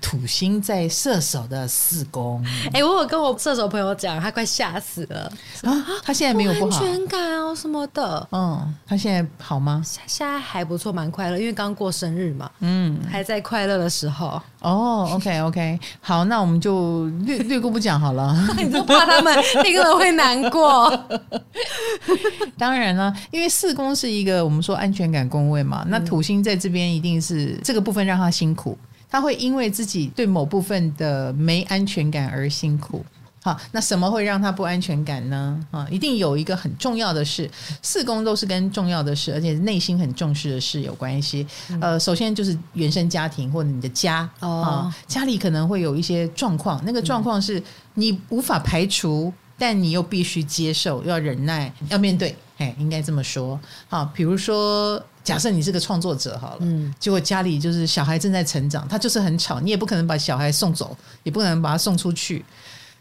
[0.01, 2.43] 土星在射手的四宫。
[2.73, 5.31] 哎，我有跟我射手朋友讲，他快吓死了
[5.63, 5.85] 啊！
[6.03, 8.27] 他现在没有不好，安全感哦什么的。
[8.31, 9.81] 嗯，他现在好吗？
[10.05, 12.51] 现在还不错，蛮快乐，因为刚过生日嘛。
[12.59, 14.41] 嗯，还在快乐的时候。
[14.59, 18.35] 哦，OK OK，好，那我们就略 略过不讲好了。
[18.57, 19.33] 你就怕他们
[19.63, 20.91] 听了会难过？
[22.57, 27.36] 当然了，因为四宫是一个我们说安全感宫位嘛，那土星在这边一定是。
[27.63, 28.77] 这个部分让他辛苦，
[29.09, 33.05] 他会因为自己对某部分的没安全感而辛苦。
[33.39, 35.57] 好，那什么会让他不安全感呢？
[35.71, 37.49] 啊，一定有一个很重要的事，
[37.81, 41.47] 四宫都是跟重要的事，而且内心很重视的事有关系。
[41.79, 47.61] 呃，首先就是原生家庭或者你的家哦，家里可能会有一些状况，那个状况是
[47.93, 52.35] 你无法排除，但你又必须接受，要忍耐，要面对。
[52.57, 53.59] 哎，应该这么说。
[53.87, 55.01] 好，比如说。
[55.27, 62.45] 假设你是个创作者好了，嗯，结果家里就是小孩正在成长，他就是很吵，你也不可能把小孩送走，也不可能把他送出去，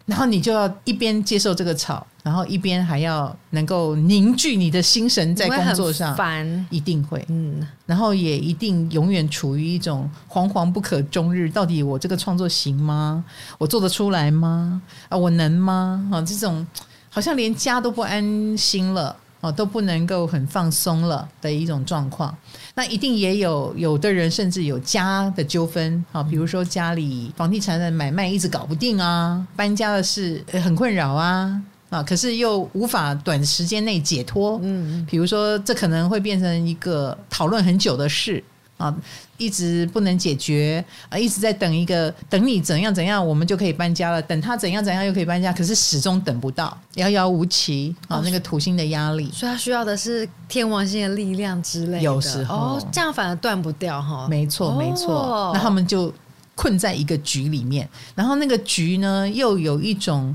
[0.07, 13.24] 然后你就要一边接受这个吵，然后一边还要能够凝聚你的心神在工作上，烦，一定会，嗯，然后也一定永远处于一种惶惶不可终日，到底我这个创作行吗？
[13.57, 14.82] 我做得出来吗？
[15.09, 16.11] 啊，我能吗？
[16.11, 16.66] 啊，这种
[17.09, 19.16] 好像连家都不安心了。
[19.47, 22.36] 哦，都不能够很放松了的一种状况，
[22.74, 38.42] 那一定也有有的人甚至有家的纠纷啊，比如说家里房地产的买卖一直搞不定啊，搬家的事很困扰啊啊，可是又无法短时间内解脱，嗯，比如说这可能会变成一个讨论很久的事。
[38.76, 38.94] 啊，
[39.38, 44.20] 一直不能解决啊，一直在等一个等你怎样怎样，我们就可以搬家了。
[44.20, 48.20] 等他怎样怎样又可以搬家，可是始终等不到，遥遥无期啊！
[48.24, 52.00] 那个土星的压力，所以他需要的是天王星的力量之类的。
[52.00, 54.26] 有时候哦，这样反而断不掉哈。
[54.28, 55.14] 没错，没错。
[55.14, 56.12] 哦，那他们就
[56.54, 60.34] 困在一个局里面，然后那个局呢，又有一种。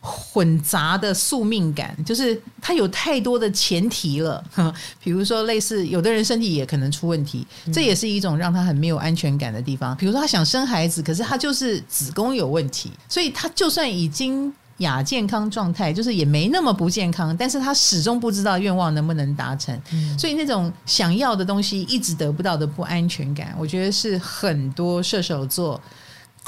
[0.00, 4.42] 混杂的宿命感，就是他有太多的前提了。
[5.02, 9.94] 比如说，类似有的人身体也可能出问题，这也是一种让他很没有安全感的地方。
[9.96, 19.78] 比如说，他想生孩子，可是他就是子宫有问题，所以他就算已经亚健康状态，就是也没那么不健康，但是他始终不知道愿望能不能达成。
[20.18, 25.78] 所以那种想要的东西一直得不到的不安全感，我觉得是很多射手座。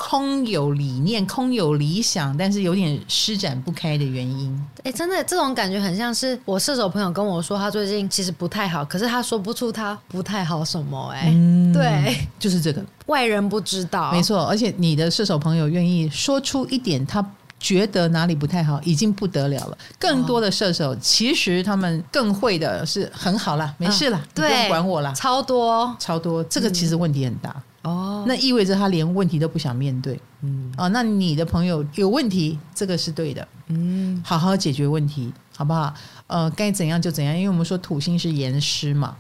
[0.04, 4.52] 空有理念，空有理想，但是有点施展不开的原因。
[4.78, 11.20] 哎、欸，真的，这种感觉很像是我射手朋友跟我说，他最近其实不太好，可是他说不出他不太好什么、欸。
[11.20, 14.44] 哎、嗯，对，就是这个，外人不知道，没错。
[14.46, 17.24] 而且你的射手朋友愿意说出一点，他
[17.60, 19.78] 觉得哪里不太好，已经不得了了。
[20.00, 27.50] 更多的射手、哦、其实他们更会的是很好了，没事了，啊、对，不用管我了，超多超多，这个其实问题很大。
[27.50, 35.92] 嗯哦，那意味着他连问题都不想面对，嗯，哦，那你的朋友有问题，这个是对的，嗯，好好解决问题，好不好？
[36.28, 39.16] 呃，该怎样就怎样，因为我们说土星是严师嘛，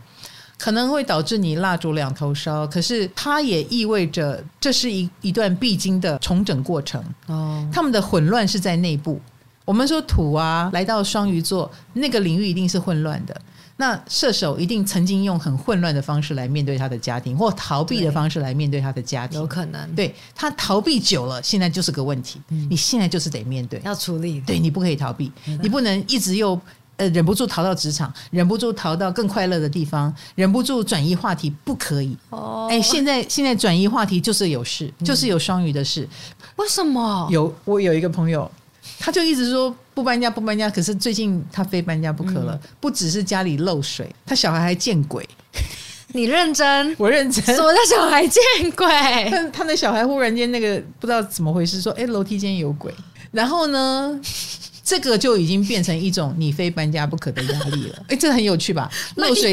[0.58, 7.02] 可能会导致你蜡烛两头烧，可是它也意味着这是一一段必经的重整过程。
[7.26, 9.20] 哦，他们的混乱是在内部。
[9.64, 13.40] 我们说土啊，来到双鱼座那个领域一定是混乱的。
[13.82, 19.94] 那射手一定曾经用很混乱的方式来面对他的家庭，或逃避的方式来面对他的家庭，有可能。
[19.96, 22.40] 对，他逃避久了，现在就是个问题。
[22.50, 24.40] 嗯、你现在就是得面对，要处理。
[24.42, 26.60] 对，你不可以逃避，嗯、你不能一直又。
[26.98, 32.14] 呃，忍不住逃到职场，忍不住逃到更快乐的地方，忍不住转移话题，不可以。
[32.28, 36.06] 哦，哎，现在现在转移话题就是有事，嗯、就是有双鱼的事。
[36.56, 37.26] 为什么？
[37.30, 38.48] 有我有一个朋友，
[39.04, 42.54] 他就一直说不搬家不搬家，可是最近他非搬家不可了。
[42.62, 45.28] 嗯、不只是家里漏水，他小孩还见鬼。
[46.12, 46.94] 你认真？
[46.96, 47.44] 我认真。
[47.44, 48.40] 什么叫小孩见
[48.76, 48.86] 鬼？
[49.28, 52.94] 他他的小孩忽然间那个不知道怎么回事，说哎楼梯间有鬼，
[53.32, 54.20] 然后呢？
[54.84, 58.04] 这个就已经变成一种你非搬家不可的压力了。
[58.08, 58.90] 哎，这很有趣吧？
[59.16, 59.52] 漏水，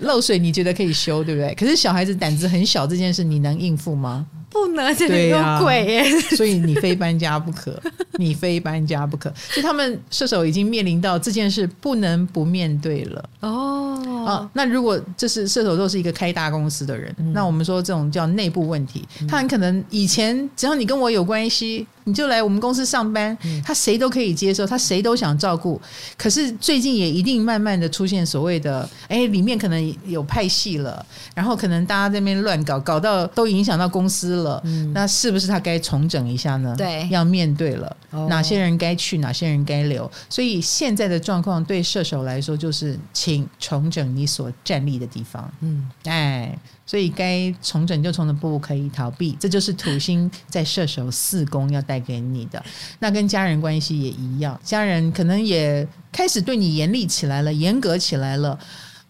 [0.00, 1.54] 漏水，你觉得可以修，对不对？
[1.54, 4.26] 可是小孩子胆子很小，这件事你能应付吗？
[4.50, 6.20] 不能，这里有鬼耶！
[6.34, 7.80] 所以你非搬家不可，
[8.18, 9.30] 你非搬家不可。
[9.50, 13.28] 所以他们射手已经面临到这件事不能不面对了。
[13.40, 21.86] 哦，啊，那如果这是射手座是一个开大公司的人，嗯、那我们说这种叫内部问题，他很可能以前只要你跟我有关系。
[22.08, 25.80] 你就来我们公司上班，他谁都可以接受，他谁都想照顾。
[26.16, 31.04] 可是最近也一定慢慢的出现所谓的，哎，里面可能有派系了，
[31.34, 34.60] 然后可能大家在那边乱搞，搞到都影响到公司了。
[34.64, 36.74] 嗯，那是不是他该重整一下呢？
[36.76, 37.96] 对，要面对了，
[38.28, 40.10] 哪些人该去，哪些人该留。
[40.30, 45.52] 所以现在的状况对射手来说，就是请重整你所站立的地方。
[45.60, 46.58] 嗯，哎。
[46.88, 49.36] 所以该重整就重整，不可以逃避。
[49.38, 52.62] 这就是土星在射手四宫要带给你的。
[52.98, 58.58] 那跟家人关系也一样，家人可能也开始对你严厉起来了，严格起来了，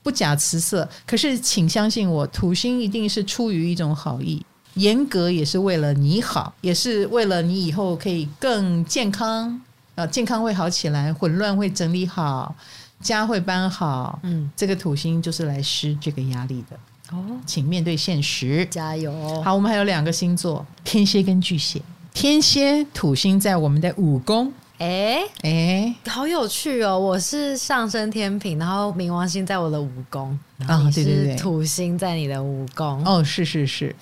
[0.02, 0.88] 不假辞色。
[1.06, 9.60] 可是请相信我，土星一定是出于一种好意，严格也是为了你好，也是为了你以后可以更健康
[9.94, 12.54] 啊，健康会好起来，混乱会整理好，
[13.00, 14.18] 家会搬好。
[14.22, 16.78] 嗯，这个土星就是来施这个压力的。
[17.10, 19.42] 哦，请面对现实，加油！
[19.42, 21.80] 好，我们还有两个星座，天蝎跟巨蟹。
[22.12, 26.98] 天蝎土星在我们的五宫，哎哎，好有趣哦！
[26.98, 30.36] 我是上升天平，然后冥王星在我的五宫，
[30.66, 33.04] 啊，对对对，土星在你的五宫。
[33.04, 33.94] 哦，是是是，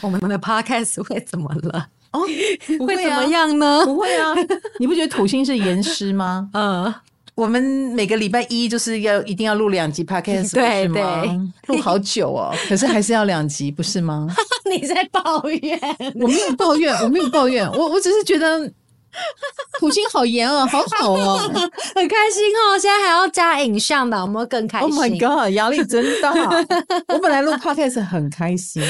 [0.00, 1.88] 我们的 podcast 会怎么了？
[2.12, 2.20] 哦，
[2.86, 3.84] 会怎么样呢？
[3.84, 4.34] 不会啊，
[4.80, 6.48] 你不觉得土星是严师吗？
[6.54, 6.94] 嗯。
[7.38, 7.62] 我们
[7.94, 11.02] 每个礼拜一就是要一定要录两集 podcast，对对，
[11.68, 14.26] 录好久哦， 可是还是要两集，不是吗？
[14.68, 15.78] 你在抱怨？
[16.20, 18.68] 我没有抱怨，我没有抱怨，我我只是觉得。
[19.78, 21.38] 土星好严哦，好好哦，
[21.94, 22.78] 很开心哦。
[22.78, 24.88] 现在还要加影像的，我们更开心。
[24.90, 26.32] Oh my god，压力真大。
[27.12, 28.82] 我本来录 podcast 很开心，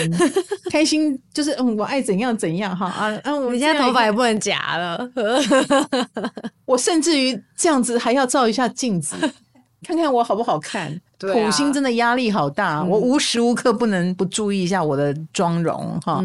[0.71, 3.35] 开心就是嗯，我爱怎样怎样哈啊啊！
[3.35, 5.09] 我们现在头发也不能夹了，
[6.64, 9.14] 我甚至于这样子还要照一下镜子，
[9.87, 11.01] 看看我好不好看。
[11.19, 16.25] 土星真的压力好大，我无时无刻不能不注意一下我的妆容哈。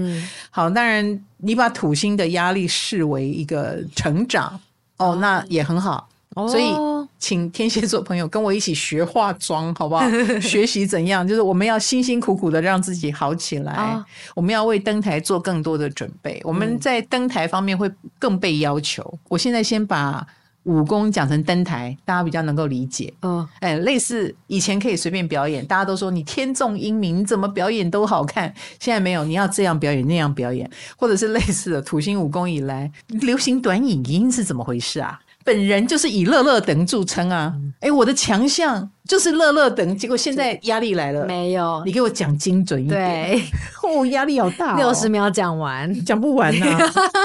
[0.50, 1.24] 好，当然。
[1.46, 4.58] 你把土星的压力视为一个成长
[4.96, 6.08] 哦，那也很好。
[6.36, 6.74] 哦、所以，
[7.20, 10.10] 请天蝎座朋友跟我一起学化妆，好不好？
[10.39, 11.28] 学习怎样？
[11.28, 13.74] 就是我们要辛辛苦苦的让自己好起来。
[13.74, 16.39] 哦、我们要为登台做更多的准备。
[16.46, 19.04] 我们在登台方面会更被要求。
[19.12, 20.26] 嗯、我现在先把。
[20.64, 23.14] 五宫讲成登台，大家比较能够理解。
[23.22, 28.53] 嗯，哎，类似以前可以随便表演，大家都说你天纵英明，你怎么表演都好看。
[28.80, 35.20] 现在没有，你要这样表演那样表演，或者是类似的土星武功以来流行短影音是怎么回事啊？
[35.44, 37.54] 本人就是以乐乐等著称啊！
[37.82, 41.26] 哎，我的强项就是乐乐等，结果现在压力来了。
[41.26, 43.00] 没有，你给我讲精准一点。
[43.00, 43.44] 对，
[43.84, 46.78] 哦，压力好大，六十秒讲完，讲不完呐。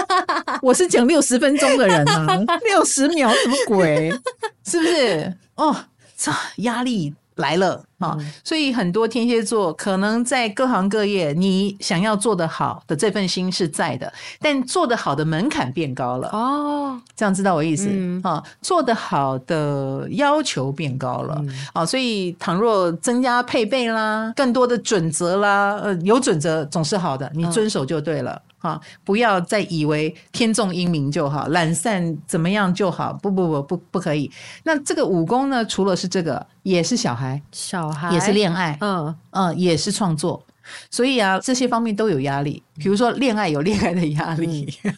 [0.63, 2.27] 我是讲六十分钟的人啊，
[2.69, 4.13] 六十秒什么鬼？
[4.67, 5.35] 是不是？
[5.55, 5.77] 哦，
[6.17, 7.15] 这压力。
[7.39, 8.15] 来了啊！
[8.19, 17.01] 嗯、所以很多天蝎座可能在各行各业，你想要做得好的这份心是在的，但做得好的门槛变高了哦。
[17.17, 18.43] 这样知道我意思、嗯、啊？
[18.61, 21.87] 做得好的要求变高了、嗯、啊！
[21.87, 28.41] 所以倘若增加配备啦，更多的准则啦，呃，有准则总是好的，你遵守就对了。
[28.63, 28.81] 嗯啊！
[29.05, 33.13] 不要再以为天纵英明就好，懒散怎么样就好？
[33.23, 34.31] 不不不不不可以。
[34.65, 35.65] 那这个武功呢？
[35.65, 40.45] 除了是这个，也是小孩，小孩也是恋爱，嗯嗯，也是创作。
[40.91, 42.63] 所以啊，这些方面都有压力。
[42.77, 44.95] 比如说恋爱有恋爱的压力，嗯、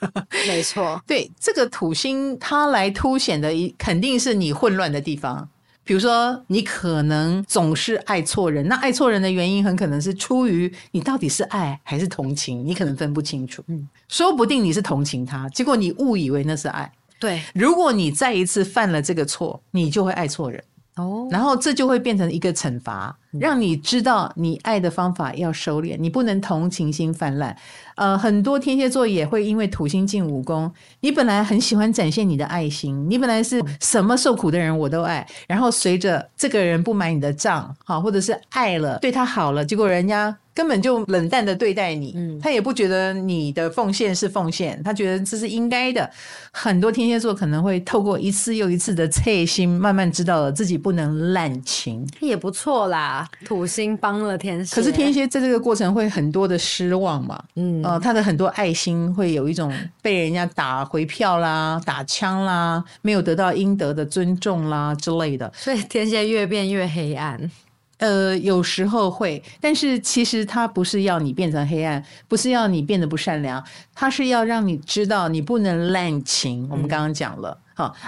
[0.49, 1.01] 没错。
[1.07, 5.49] 对，这个土星它来凸显的，一肯定是你混乱的地方。
[5.91, 13.61] 比如说，你可能总是爱错人，那爱错人的原因很可能是出于你到底是爱还是同情，你可能分不清楚。
[13.67, 16.93] 嗯，说不定你是同情他，结果你误以为那是爱。
[17.19, 20.63] 对，如果你再一次犯了这个错，你就会爱错人。
[20.95, 27.57] 哦，然后这就会变成一个惩罚，让你知道你爱的方法要收敛，你不能同情心泛滥。
[27.95, 40.37] 呃，很多天蝎座也会因为土星进五宫，你本来很喜欢展现你的爱心，你本来是什么受苦的人我都爱，然后随着这个人不买你的账，好，或者是爱了对他好了，结果人家。
[40.53, 46.11] 根本就冷淡的对待你，嗯，他也不觉得你的奉献是奉献，他觉得这是应该的。
[46.51, 53.20] 很多天蝎座可能会透过一次又一次的测心，慢慢知道了自己不能滥情，也不错啦。
[53.45, 67.51] 土星帮了天蝎，可是天蝎在这个过程会很多的失望嘛，嗯，呃，他的很多爱心会有一种被人家打回票啦、打枪啦，没有得到应得的尊重啦之类的，所以天蝎越变越黑暗。
[67.99, 73.63] 呃，有时候会，但是其实他不是要你变成黑暗，不是要你变得不善良，
[73.95, 76.67] 他是要让你知道你不能滥情。
[76.71, 77.55] 我们刚刚讲了，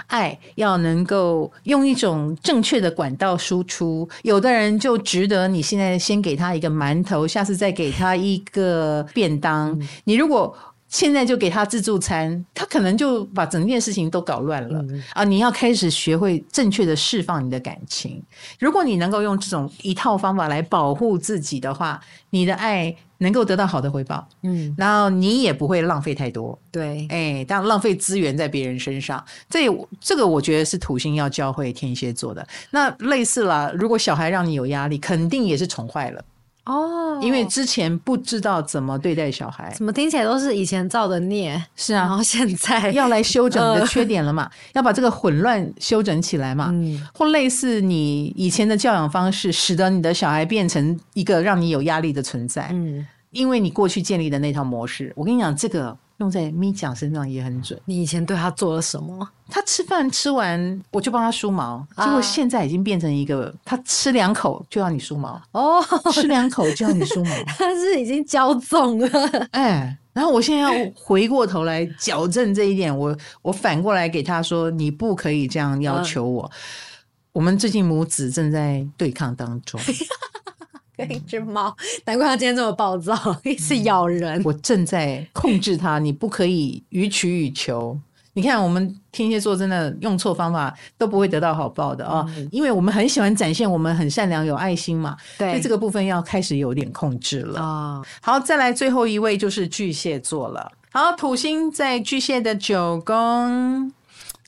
[0.06, 4.08] 爱要能够用一种正确的管道输出。
[4.22, 9.70] 有的人就值得你现在先给他一个馒头，下次再给他一个便当。
[9.72, 10.56] 嗯、你如果
[10.88, 15.24] 现在就给他自助餐，他可能就把整件事情都搞乱了、嗯、啊！
[15.24, 18.22] 你要开始学会正确的释放你的感情。
[18.58, 21.98] 如果你能够用这种一套方法来保护自己的话，
[22.28, 24.28] 你的爱能够得到好的回报。
[24.42, 26.58] 嗯，然后你也不会浪费太多。
[26.70, 29.66] 对，哎，但浪费资源在别人身上，这
[30.00, 32.46] 这个我觉得是土星要教会天蝎座的。
[32.70, 36.22] 那类似啦，如果小孩让你有压力，肯定也是宠坏了。
[36.64, 41.60] 哦，因为之前不知道怎么对待小孩，怎么听起来都是以前造的孽。
[41.74, 46.68] 是啊，然后现在 要来修整你的缺点了嘛，呃、 要把这个混乱修整起来嘛。
[46.72, 52.68] 嗯，或类似你以前的教养方式，使得你的小孩变成一个让你有压力的存在。
[52.72, 55.96] 嗯，因为你过去建立的那套模式，我跟你讲这个。
[56.22, 57.78] 用在咪酱身上也很准。
[57.84, 59.28] 你以前对他做了什么？
[59.50, 61.86] 他吃饭吃完，我就帮他梳毛。
[61.96, 65.40] 结果现在已经变成一个，他吃两口就要你梳毛。
[65.50, 67.30] 哦，吃两口就要你梳毛。
[67.58, 69.08] 他是已经骄纵了。
[69.50, 72.96] 哎，然后我现在要回过头来矫正这一点。
[72.96, 76.44] 我我反过来给他说，你不可以这样要求我。
[76.44, 76.58] 嗯、
[77.32, 79.78] 我们最近母子正在对抗当中。
[80.96, 81.74] 跟一只猫，
[82.04, 83.14] 难怪它今天这么暴躁，
[83.44, 84.40] 一直咬人。
[84.44, 87.98] 我正在控制它，你不可以予取予求。
[88.34, 92.24] 你看，我们天蝎座真的用错方法都不会得到好报的啊！
[92.36, 95.14] 嗯、因为我们很喜欢展现我们很善良、有爱心嘛。
[95.36, 97.66] 对，所以这个部分要开始有点控制了啊。
[97.66, 100.72] 哦、好，再来最后一位就是巨蟹座了。
[100.92, 103.92] 好，土星在巨蟹的九宫，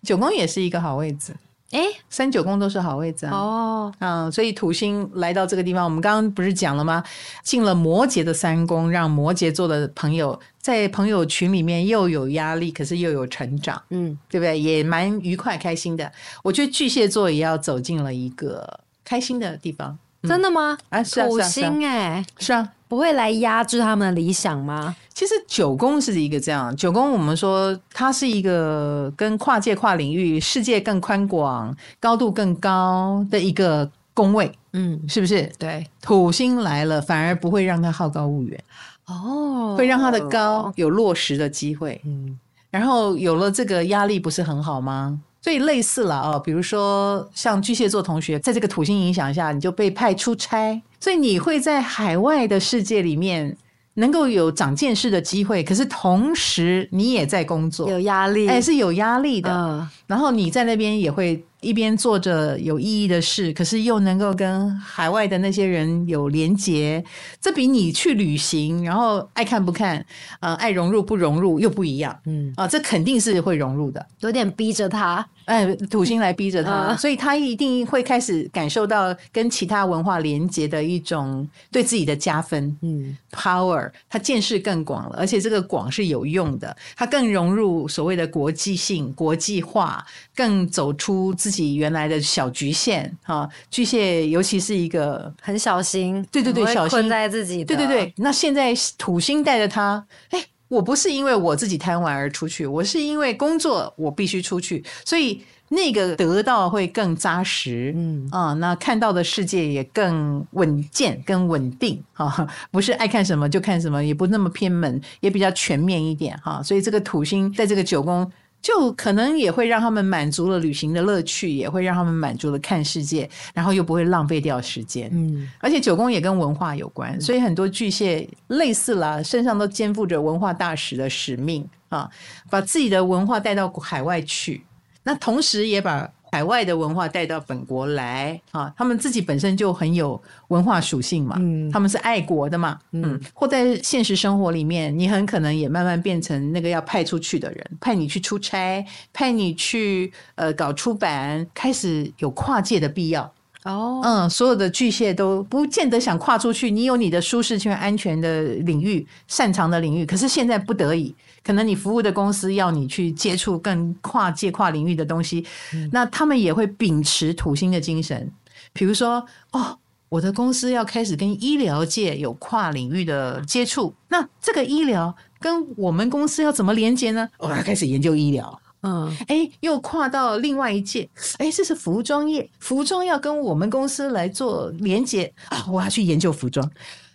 [0.02, 1.34] 九宫也是一个好位置。
[1.74, 3.32] 哎，三九宫都是好位置啊！
[3.32, 7.02] 哦，嗯，所以土星来到这个地方，我们刚刚不是讲了吗？
[7.42, 14.58] 进了摩羯的三宫，让摩羯座的朋友在朋友群里面又有压力，可是又有成长，嗯，对不对？
[14.58, 16.12] 也蛮愉快、开心的。
[16.44, 19.98] 我觉得巨蟹座也要走进了一个开心的地方。
[20.26, 20.76] 真的吗？
[20.88, 24.94] 啊，是啊，土星哎，是啊，不会来压制他们的理想吗？
[25.12, 35.50] 其实九宫是一个这样，九宫我们说它是一个跟跨界、跨领域、世界更宽广、高度更高的一个宫位，嗯，是不是？
[35.58, 38.64] 对，土星来了，反而不会让他好高骛远，
[39.06, 42.38] 哦，会让他的高有落实的机会，嗯，
[42.70, 45.20] 然后有了这个压力，不是很好吗？
[45.44, 53.54] 所以类似了哦，比如说像巨蟹座同学，在这个土星影响下，你就被派出差，所以你会在海外的世界里面
[53.92, 59.52] 能够有长见识的机会，可是同时你也在工作，有压力，哎，是有压力的。
[59.54, 61.44] 嗯，然后你在那边也会。
[61.64, 67.02] 一边做着有意义的事，可是又能够跟海外的那些人有连结，
[67.40, 70.04] 这比你去旅行，然后爱看不看，
[70.40, 72.14] 呃，爱融入不融入又不一样。
[72.26, 82.76] 嗯啊，这肯定是会融入的，有点逼着他，哎，土星来逼着他，嗯、所以他一定会开始感受到跟其他文化连结的一种对自己的加分。
[82.82, 89.93] 嗯，power，他见识更广了，而且这个广是有用的，他更融入所谓的国际性、国际化，
[90.34, 91.74] 更走出自己。
[91.74, 98.12] 原来的小局限哈，巨蟹尤其是一个很小心，对对对，小心困在自己，对对对。
[98.18, 116.62] 那现在土星带着他，哎，我不是因为我自己贪玩而出去，我是因为工作我必须出去，所以那个得到会更扎实，嗯啊，那看到的世界也更稳健、更稳定哈，不是爱看什么就看什么，也不那么偏门，也比较全面一点哈。
[116.62, 118.30] 所以这个土星在这个九宫。
[118.64, 125.10] 就可能也会让他们满足了旅行的乐趣，也会让他们满足了看世界，然后又不会浪费掉时间。
[125.12, 132.08] 嗯，而且九宫也跟文化有关，所以很多巨蟹类似啦，身上都肩负着文化大使的使命啊，
[132.48, 134.64] 把自己的文化带到海外去，
[135.02, 153.32] 那同时也把海外的文化带到本国来啊，他们自己本身就很有文化属性嘛，嗯，他们是爱国的嘛，嗯，或在现实生活里面，你很可能也慢慢变成那个要派出去的人，派你去出差，派你去呃搞出版，开始有跨界的必要。
[153.62, 156.70] 哦，嗯，所有的巨蟹都不见得想跨出去。
[156.70, 161.14] 你有你的舒适圈、安全的领域、擅长的领域，可是现在不得已，
[161.44, 168.32] 可能你服务的公司要你去接触更跨界、跨领域的东西，嗯、那他们也会秉持土星的精神。
[168.72, 169.78] 比如说，哦，
[170.08, 177.28] 我的公司要开始跟医疗界有跨领域的接触，那这个医疗跟我们公司要怎么连接呢？
[177.38, 178.60] 我、哦、要开始研究医疗。
[178.86, 186.70] 嗯，哎，又跨到另外一界，哎，这是服装业，服装要跟我们公司来做连接啊，我要去研究服装。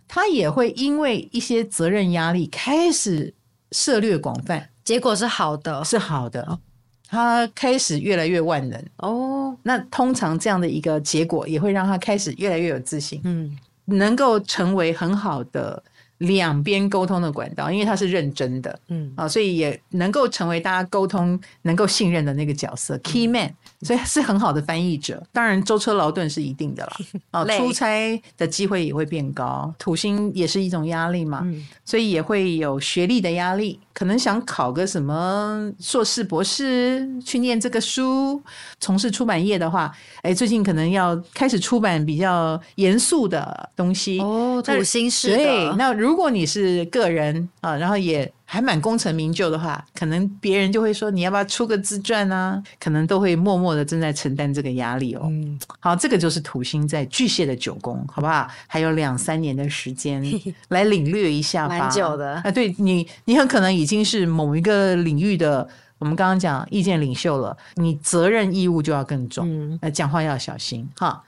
[0.08, 3.32] 他也会因为一些责任压力，开始
[3.72, 6.60] 涉略广泛，结果是好的，是好的。
[7.08, 9.58] 他开始越来越万能哦。
[9.64, 15.82] 那通常这样的一个结果，也会让他开始越来越有自信，嗯，能够成为很好的。
[16.20, 25.22] 两边沟通的管道，因为他是认真的，嗯啊，所以也能够成为大家沟通能够信任的那个角色，key man，所以是很好的翻译者。
[25.32, 26.92] 当然舟车劳顿是一定的了，
[27.32, 29.74] 啊，出差的机会也会变高。
[29.80, 31.46] 土星也是一种压力嘛，
[31.86, 38.42] 所以也会有学历的压力，可能想考个什么硕士、博士去念这个书。
[38.80, 39.92] 从事出版业的话，
[40.22, 52.60] 哎，最近可能要开始出版比较严肃的东西哦，土星是的，对，那如如果你是个人啊，然后也还蛮功成名就的话，可能别人就会说你要不要出个自传啊？
[52.80, 55.22] 可能都会默默的正在承担这个压力哦。
[55.26, 58.48] 嗯，好，这个就是土星在巨蟹的九宫，好不好？
[58.66, 60.24] 还有两三年的时间
[60.70, 61.78] 来领略一下吧。
[61.78, 71.22] 蛮久的啊，对你，你很可能已经是某一个领域的，我们刚刚讲意见领袖了，你责任义务就要更重，嗯，那讲话要小心哈。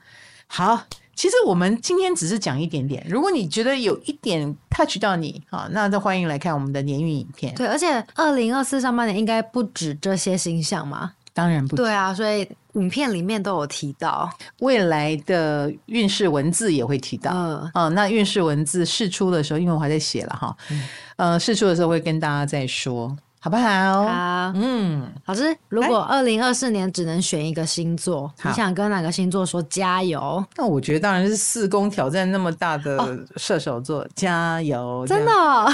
[0.47, 0.82] 好。
[1.16, 7.53] 其实我们今天只是讲一点点，如果你觉得有一点 touch 到你，好，那就欢迎来看我们的年运影片。
[7.55, 11.12] 对，而且二零二四上半年应该不止这些星象嘛？
[11.34, 11.82] 当然不止。
[11.82, 17.32] 对啊，所以影片里面都有提到未来的运势文字也会提到。
[17.34, 20.88] 嗯，哦，那运势文字释出的时候，因为我还在写了哈，嗯，
[21.18, 23.16] 呃，释出的时候会跟大家再说。
[23.43, 24.03] 好不好？
[24.03, 30.45] 好，嗯，老师，如果二零二四年只能选一个星座，你想跟哪个星座说加油？
[30.55, 35.03] 那我觉得当然是四宫挑战那么大的射手座，哦、加油！
[35.07, 35.67] 真的、哦，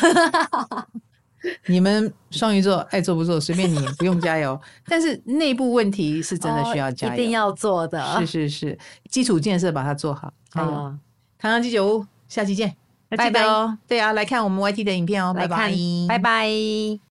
[1.66, 4.58] 你们双鱼座爱做不做随便你，不用加油。
[4.88, 8.02] 但是内部问题是真的需要加油，哦、一定要做的。
[8.22, 10.32] 是是是，基础建设把它做好。
[10.54, 10.96] 好，
[11.38, 12.74] 唐阳鸡酒屋，下期见，
[13.10, 13.78] 拜拜哦。
[13.86, 15.70] 对啊，来看我们 YT 的影片哦，拜拜，
[16.08, 17.00] 拜拜。